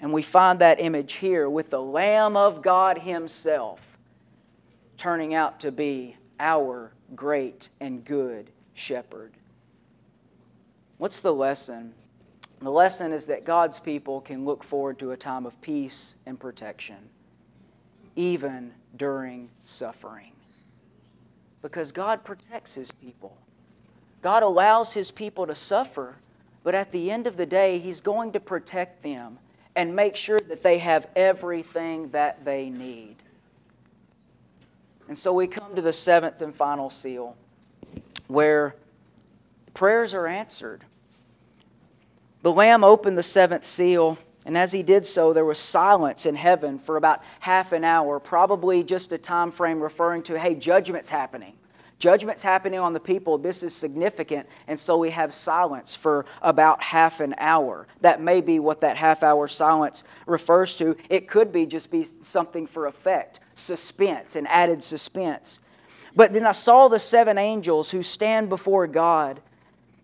And 0.00 0.12
we 0.12 0.22
find 0.22 0.60
that 0.60 0.80
image 0.80 1.14
here 1.14 1.50
with 1.50 1.70
the 1.70 1.82
Lamb 1.82 2.36
of 2.36 2.62
God 2.62 2.98
himself 2.98 3.98
turning 4.96 5.34
out 5.34 5.58
to 5.58 5.72
be 5.72 6.16
our 6.38 6.92
great 7.16 7.68
and 7.80 8.04
good 8.04 8.48
shepherd. 8.74 9.32
What's 10.98 11.18
the 11.18 11.34
lesson? 11.34 11.94
The 12.60 12.70
lesson 12.70 13.12
is 13.12 13.26
that 13.26 13.44
God's 13.44 13.80
people 13.80 14.20
can 14.20 14.44
look 14.44 14.62
forward 14.62 15.00
to 15.00 15.10
a 15.10 15.16
time 15.16 15.46
of 15.46 15.60
peace 15.62 16.14
and 16.26 16.38
protection, 16.38 17.08
even 18.14 18.72
during 18.96 19.50
suffering. 19.64 20.30
Because 21.60 21.90
God 21.90 22.22
protects 22.22 22.76
His 22.76 22.92
people. 22.92 23.36
God 24.20 24.44
allows 24.44 24.94
His 24.94 25.10
people 25.10 25.48
to 25.48 25.56
suffer 25.56 26.18
but 26.64 26.74
at 26.74 26.92
the 26.92 27.10
end 27.10 27.26
of 27.26 27.36
the 27.36 27.46
day, 27.46 27.78
He's 27.78 28.00
going 28.00 28.32
to 28.32 28.40
protect 28.40 29.02
them 29.02 29.38
and 29.74 29.96
make 29.96 30.16
sure 30.16 30.38
that 30.38 30.62
they 30.62 30.78
have 30.78 31.08
everything 31.16 32.10
that 32.10 32.44
they 32.44 32.68
need. 32.68 33.16
And 35.08 35.16
so 35.16 35.32
we 35.32 35.46
come 35.46 35.74
to 35.74 35.82
the 35.82 35.92
seventh 35.92 36.40
and 36.42 36.54
final 36.54 36.90
seal 36.90 37.36
where 38.28 38.74
prayers 39.74 40.14
are 40.14 40.26
answered. 40.26 40.84
The 42.42 42.52
Lamb 42.52 42.82
opened 42.82 43.16
the 43.16 43.22
seventh 43.22 43.64
seal, 43.64 44.18
and 44.44 44.56
as 44.56 44.72
he 44.72 44.82
did 44.82 45.06
so, 45.06 45.32
there 45.32 45.44
was 45.44 45.58
silence 45.58 46.26
in 46.26 46.34
heaven 46.34 46.78
for 46.78 46.96
about 46.96 47.22
half 47.40 47.72
an 47.72 47.84
hour, 47.84 48.18
probably 48.18 48.82
just 48.82 49.12
a 49.12 49.18
time 49.18 49.50
frame 49.50 49.80
referring 49.80 50.22
to, 50.24 50.38
hey, 50.38 50.54
judgment's 50.54 51.08
happening. 51.08 51.54
Judgment's 52.02 52.42
happening 52.42 52.80
on 52.80 52.94
the 52.94 52.98
people. 52.98 53.38
This 53.38 53.62
is 53.62 53.72
significant. 53.72 54.48
And 54.66 54.76
so 54.76 54.98
we 54.98 55.10
have 55.10 55.32
silence 55.32 55.94
for 55.94 56.26
about 56.42 56.82
half 56.82 57.20
an 57.20 57.32
hour. 57.38 57.86
That 58.00 58.20
may 58.20 58.40
be 58.40 58.58
what 58.58 58.80
that 58.80 58.96
half 58.96 59.22
hour 59.22 59.46
silence 59.46 60.02
refers 60.26 60.74
to. 60.78 60.96
It 61.08 61.28
could 61.28 61.52
be 61.52 61.64
just 61.64 61.92
be 61.92 62.02
something 62.02 62.66
for 62.66 62.88
effect, 62.88 63.38
suspense, 63.54 64.34
and 64.34 64.48
added 64.48 64.82
suspense. 64.82 65.60
But 66.16 66.32
then 66.32 66.44
I 66.44 66.50
saw 66.50 66.88
the 66.88 66.98
seven 66.98 67.38
angels 67.38 67.92
who 67.92 68.02
stand 68.02 68.48
before 68.48 68.88
God, 68.88 69.40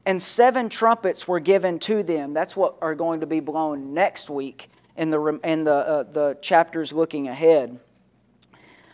and 0.06 0.22
seven 0.22 0.68
trumpets 0.68 1.26
were 1.26 1.40
given 1.40 1.80
to 1.80 2.04
them. 2.04 2.32
That's 2.32 2.56
what 2.56 2.76
are 2.80 2.94
going 2.94 3.18
to 3.22 3.26
be 3.26 3.40
blown 3.40 3.92
next 3.92 4.30
week 4.30 4.70
in 4.96 5.10
the, 5.10 5.40
in 5.42 5.64
the, 5.64 5.74
uh, 5.74 6.02
the 6.04 6.38
chapters 6.42 6.92
looking 6.92 7.26
ahead. 7.26 7.80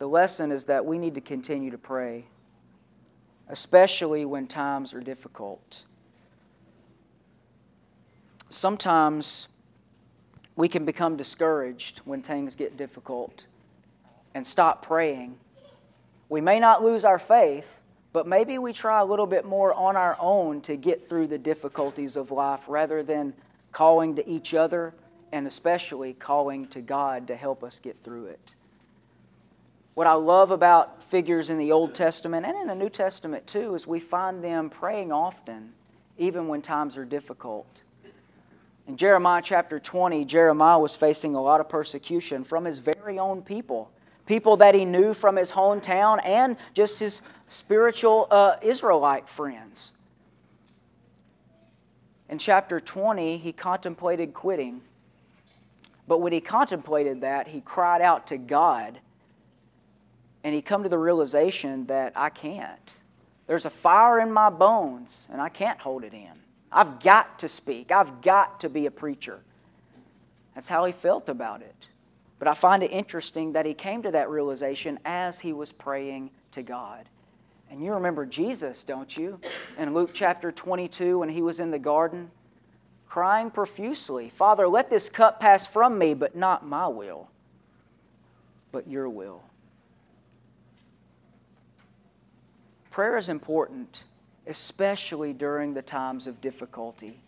The 0.00 0.08
lesson 0.08 0.50
is 0.50 0.64
that 0.64 0.86
we 0.86 0.96
need 0.96 1.14
to 1.14 1.20
continue 1.20 1.70
to 1.70 1.76
pray, 1.76 2.24
especially 3.50 4.24
when 4.24 4.46
times 4.46 4.94
are 4.94 5.00
difficult. 5.00 5.84
Sometimes 8.48 9.46
we 10.56 10.68
can 10.68 10.86
become 10.86 11.16
discouraged 11.16 11.98
when 12.06 12.22
things 12.22 12.54
get 12.54 12.78
difficult 12.78 13.46
and 14.34 14.44
stop 14.46 14.82
praying 14.82 15.38
We 16.30 16.40
may 16.40 16.60
not 16.60 16.82
lose 16.82 17.04
our 17.04 17.18
faith, 17.18 17.80
but 18.12 18.26
maybe 18.26 18.56
we 18.56 18.72
try 18.72 19.00
a 19.00 19.04
little 19.04 19.26
bit 19.26 19.44
more 19.44 19.74
on 19.74 19.96
our 19.96 20.16
own 20.18 20.62
to 20.62 20.76
get 20.76 21.06
through 21.06 21.26
the 21.26 21.38
difficulties 21.38 22.16
of 22.16 22.30
life 22.30 22.66
rather 22.68 23.02
than 23.02 23.34
calling 23.72 24.14
to 24.14 24.26
each 24.26 24.54
other 24.54 24.94
and 25.32 25.46
especially 25.46 26.14
calling 26.14 26.66
to 26.68 26.80
God 26.80 27.26
to 27.26 27.36
help 27.36 27.62
us 27.62 27.80
get 27.80 28.02
through 28.02 28.26
it. 28.26 28.54
What 29.94 30.06
I 30.06 30.12
love 30.12 30.50
about 30.50 31.02
figures 31.02 31.50
in 31.50 31.58
the 31.58 31.72
Old 31.72 31.94
Testament 31.94 32.46
and 32.46 32.56
in 32.56 32.66
the 32.66 32.74
New 32.74 32.88
Testament 32.88 33.46
too 33.46 33.74
is 33.74 33.86
we 33.86 34.00
find 34.00 34.42
them 34.42 34.70
praying 34.70 35.10
often, 35.10 35.72
even 36.16 36.48
when 36.48 36.62
times 36.62 36.96
are 36.96 37.04
difficult. 37.04 37.82
In 38.86 38.96
Jeremiah 38.96 39.42
chapter 39.44 39.78
20, 39.78 40.24
Jeremiah 40.24 40.78
was 40.78 40.96
facing 40.96 41.34
a 41.34 41.42
lot 41.42 41.60
of 41.60 41.68
persecution 41.68 42.44
from 42.44 42.64
his 42.64 42.78
very 42.78 43.18
own 43.18 43.42
people, 43.42 43.90
people 44.26 44.56
that 44.58 44.74
he 44.74 44.84
knew 44.84 45.12
from 45.12 45.36
his 45.36 45.52
hometown 45.52 46.18
and 46.24 46.56
just 46.72 47.00
his 47.00 47.22
spiritual 47.48 48.26
uh, 48.30 48.56
Israelite 48.62 49.28
friends. 49.28 49.92
In 52.28 52.38
chapter 52.38 52.78
20, 52.78 53.38
he 53.38 53.52
contemplated 53.52 54.32
quitting. 54.34 54.82
But 56.06 56.20
when 56.20 56.32
he 56.32 56.40
contemplated 56.40 57.20
that, 57.22 57.48
he 57.48 57.60
cried 57.60 58.02
out 58.02 58.28
to 58.28 58.38
God 58.38 59.00
and 60.44 60.54
he 60.54 60.62
come 60.62 60.82
to 60.82 60.88
the 60.88 60.98
realization 60.98 61.86
that 61.86 62.12
I 62.16 62.30
can't. 62.30 63.00
There's 63.46 63.66
a 63.66 63.70
fire 63.70 64.20
in 64.20 64.32
my 64.32 64.48
bones, 64.48 65.28
and 65.30 65.40
I 65.40 65.48
can't 65.48 65.80
hold 65.80 66.04
it 66.04 66.14
in. 66.14 66.32
I've 66.72 67.00
got 67.00 67.40
to 67.40 67.48
speak. 67.48 67.90
I've 67.90 68.20
got 68.20 68.60
to 68.60 68.68
be 68.68 68.86
a 68.86 68.90
preacher. 68.90 69.40
That's 70.54 70.68
how 70.68 70.84
he 70.84 70.92
felt 70.92 71.28
about 71.28 71.62
it. 71.62 71.88
But 72.38 72.48
I 72.48 72.54
find 72.54 72.82
it 72.82 72.90
interesting 72.90 73.52
that 73.52 73.66
he 73.66 73.74
came 73.74 74.02
to 74.02 74.10
that 74.12 74.30
realization 74.30 74.98
as 75.04 75.40
he 75.40 75.52
was 75.52 75.72
praying 75.72 76.30
to 76.52 76.62
God. 76.62 77.08
And 77.70 77.84
you 77.84 77.92
remember 77.92 78.26
Jesus, 78.26 78.82
don't 78.82 79.16
you? 79.16 79.38
In 79.78 79.94
Luke 79.94 80.10
chapter 80.12 80.50
22, 80.50 81.18
when 81.18 81.28
he 81.28 81.42
was 81.42 81.60
in 81.60 81.70
the 81.70 81.78
garden, 81.78 82.30
crying 83.06 83.50
profusely, 83.50 84.28
Father, 84.28 84.66
let 84.66 84.90
this 84.90 85.08
cup 85.08 85.38
pass 85.38 85.66
from 85.66 85.98
me, 85.98 86.14
but 86.14 86.34
not 86.34 86.66
my 86.66 86.88
will, 86.88 87.28
but 88.72 88.88
your 88.88 89.08
will. 89.08 89.42
Prayer 93.00 93.16
is 93.16 93.30
important, 93.30 94.04
especially 94.46 95.32
during 95.32 95.72
the 95.72 95.80
times 95.80 96.26
of 96.26 96.42
difficulty. 96.42 97.18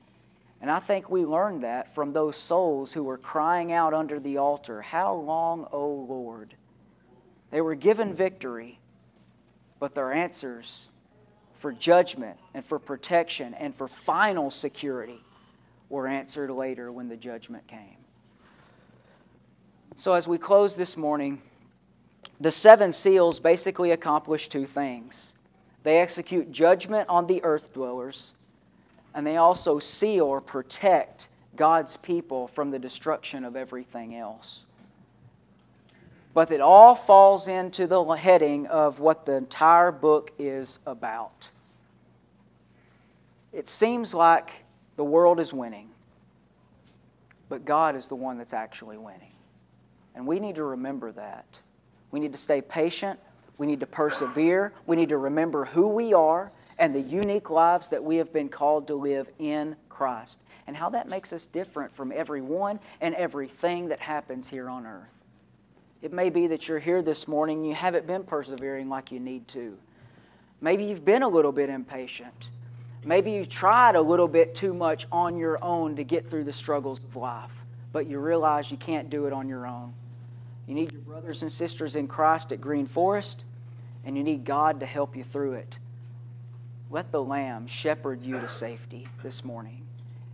And 0.61 0.71
I 0.71 0.79
think 0.79 1.09
we 1.09 1.25
learned 1.25 1.63
that 1.63 1.95
from 1.95 2.13
those 2.13 2.37
souls 2.37 2.93
who 2.93 3.03
were 3.03 3.17
crying 3.17 3.73
out 3.73 3.95
under 3.95 4.21
the 4.21 4.37
altar, 4.37 4.83
How 4.83 5.15
long, 5.15 5.67
O 5.73 5.89
Lord? 5.89 6.57
They 7.51 7.63
were 7.63 7.75
given 7.75 8.13
victory, 8.13 8.81
but 9.81 9.95
their 9.95 10.13
answers 10.13 10.91
for 11.55 11.73
judgment 11.73 12.37
and 12.53 12.63
for 12.63 12.79
protection 12.79 13.55
and 13.55 13.75
for 13.75 13.89
final 13.89 14.51
security 14.51 15.25
were 15.89 16.07
answered 16.07 16.51
later 16.51 16.93
when 16.93 17.09
the 17.09 17.17
judgment 17.17 17.67
came. 17.67 17.97
So, 19.95 20.13
as 20.13 20.29
we 20.29 20.37
close 20.37 20.77
this 20.77 20.99
morning, 20.99 21.41
the 22.39 22.51
seven 22.51 22.93
seals 22.93 23.41
basically 23.41 23.93
accomplish 23.93 24.49
two 24.49 24.67
things. 24.67 25.35
They 25.83 25.99
execute 25.99 26.53
judgment 26.53 27.09
on 27.09 27.27
the 27.27 27.43
earth 27.43 27.73
dwellers, 27.73 28.35
and 29.15 29.27
they 29.27 29.37
also 29.37 29.79
seal 29.79 30.27
or 30.27 30.41
protect 30.41 31.29
God's 31.57 31.97
people 31.97 32.49
from 32.49 32.71
the 32.71 32.79
destruction 32.79 33.45
of 33.45 33.57
everything 33.57 34.15
else. 34.15 34.65
But 36.35 36.51
it 36.51 36.61
all 36.61 36.95
falls 36.95 37.47
into 37.47 37.87
the 37.87 38.03
heading 38.13 38.67
of 38.67 39.01
what 39.01 39.27
the 39.27 39.35
entire 39.35 39.93
book 39.93 40.33
is 40.39 40.79
about. 40.87 41.51
It 43.53 43.69
seems 43.69 44.15
like 44.15 44.65
the 44.97 45.05
world 45.05 45.41
is 45.41 45.53
winning, 45.53 45.91
but 47.51 47.67
God 47.67 47.97
is 47.97 48.09
the 48.09 48.15
one 48.17 48.39
that's 48.39 48.55
actually 48.55 48.97
winning. 48.97 49.33
And 50.15 50.27
we 50.27 50.41
need 50.41 50.55
to 50.55 50.65
remember 50.65 51.13
that. 51.13 51.45
We 52.11 52.21
need 52.21 52.33
to 52.33 52.39
stay 52.39 52.63
patient 52.63 53.19
we 53.59 53.67
need 53.67 53.81
to 53.81 53.87
persevere. 53.87 54.73
We 54.87 54.97
need 54.97 55.11
to 55.11 55.19
remember 55.19 55.65
who 55.65 55.89
we 55.89 56.15
are 56.15 56.53
and 56.79 56.95
the 56.95 57.01
unique 57.01 57.51
lives 57.51 57.91
that 57.91 58.03
we 58.03 58.17
have 58.17 58.33
been 58.33 58.49
called 58.49 58.87
to 58.89 58.95
live 58.95 59.29
in 59.39 59.77
Christ 59.89 60.41
and 60.67 60.77
how 60.77 60.91
that 60.91 61.09
makes 61.09 61.33
us 61.33 61.47
different 61.47 61.93
from 61.93 62.13
everyone 62.13 62.81
and 63.01 63.15
everything 63.15 63.89
that 63.89 64.01
happens 64.01 64.49
here 64.49 64.69
on 64.69 64.87
earth. 64.87 65.15
It 66.01 66.13
may 66.13 66.31
be 66.31 66.49
that 66.49 66.69
you're 66.69 66.79
here 66.79 67.03
this 67.03 67.29
morning 67.29 67.59
and 67.59 67.69
you 67.69 67.75
haven't 67.75 68.07
been 68.07 68.25
persevering 68.25 68.89
like 68.89 69.13
you 69.13 69.21
need 69.21 69.47
to. 69.49 69.77
Maybe 70.61 70.85
you've 70.85 71.05
been 71.05 71.23
a 71.23 71.29
little 71.29 71.53
bit 71.53 71.69
impatient. 71.69 72.51
Maybe 73.05 73.33
you've 73.33 73.49
tried 73.49 73.97
a 73.97 74.01
little 74.03 74.29
bit 74.29 74.55
too 74.55 74.75
much 74.75 75.07
on 75.11 75.37
your 75.37 75.63
own 75.63 75.97
to 75.97 76.05
get 76.05 76.29
through 76.29 76.45
the 76.45 76.53
struggles 76.53 77.03
of 77.03 77.17
life, 77.17 77.65
but 77.93 78.07
you 78.07 78.19
realize 78.21 78.71
you 78.71 78.77
can't 78.77 79.11
do 79.11 79.27
it 79.27 79.33
on 79.33 79.49
your 79.49 79.67
own. 79.67 79.93
You 80.67 80.75
need 80.75 80.93
your 80.93 81.01
brothers 81.03 81.43
and 81.43 81.51
sisters 81.51 81.97
in 81.97 82.07
Christ 82.07 82.53
at 82.53 82.61
Green 82.61 82.87
Forest 82.87 83.45
and 84.05 84.17
you 84.17 84.23
need 84.23 84.45
God 84.45 84.81
to 84.81 84.87
help 84.87 85.17
you 85.17 85.23
through 85.23 85.55
it. 85.55 85.79
Let 86.91 87.11
the 87.11 87.23
Lamb 87.23 87.67
shepherd 87.67 88.23
you 88.23 88.39
to 88.41 88.49
safety 88.49 89.07
this 89.23 89.45
morning. 89.45 89.83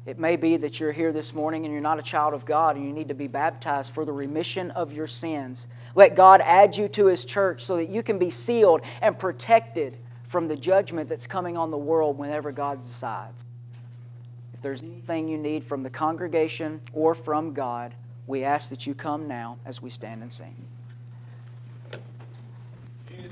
It 0.07 0.19
may 0.19 0.37
be 0.37 0.57
that 0.57 0.81
you're 0.81 0.93
here 0.93 1.13
this 1.13 1.35
morning 1.35 1.65
and 1.65 1.73
you're 1.73 1.83
not 1.83 1.99
a 1.99 2.03
child 2.03 2.33
of 2.33 2.47
God 2.47 2.77
and 2.77 2.85
you 2.85 2.93
need 2.93 3.09
to 3.09 3.15
be 3.15 3.27
baptized 3.27 3.93
for 3.93 4.05
the 4.05 4.13
remission 4.13 4.71
of 4.71 4.93
your 4.93 5.07
sins. 5.07 5.69
Let 5.95 6.17
God 6.17 6.41
add 6.41 6.77
you 6.77 6.89
to 6.89 7.07
His 7.07 7.25
church 7.25 7.63
so 7.63 7.77
that 7.77 7.91
you 7.91 8.03
can 8.03 8.19
be 8.19 8.31
sealed 8.31 8.81
and 9.03 9.19
protected 9.19 9.99
from 10.23 10.49
the 10.49 10.57
judgment 10.57 11.09
that's 11.09 11.27
coming 11.27 11.57
on 11.57 11.71
the 11.71 11.79
world 11.79 12.19
whenever 12.19 12.53
God 12.53 12.81
decides. 12.81 13.45
If 14.55 14.63
there's 14.63 14.83
anything 14.83 15.29
you 15.29 15.39
need 15.39 15.63
from 15.63 15.83
the 15.83 15.91
congregation 15.91 16.81
or 16.93 17.15
from 17.15 17.53
God, 17.53 17.95
we 18.29 18.45
ask 18.45 18.69
that 18.71 18.87
you 18.87 18.95
come 18.95 19.27
now 19.27 19.57
as 19.65 19.83
we 19.83 19.91
stand 19.91 20.23
and 20.23 20.33
sing. 20.33 20.55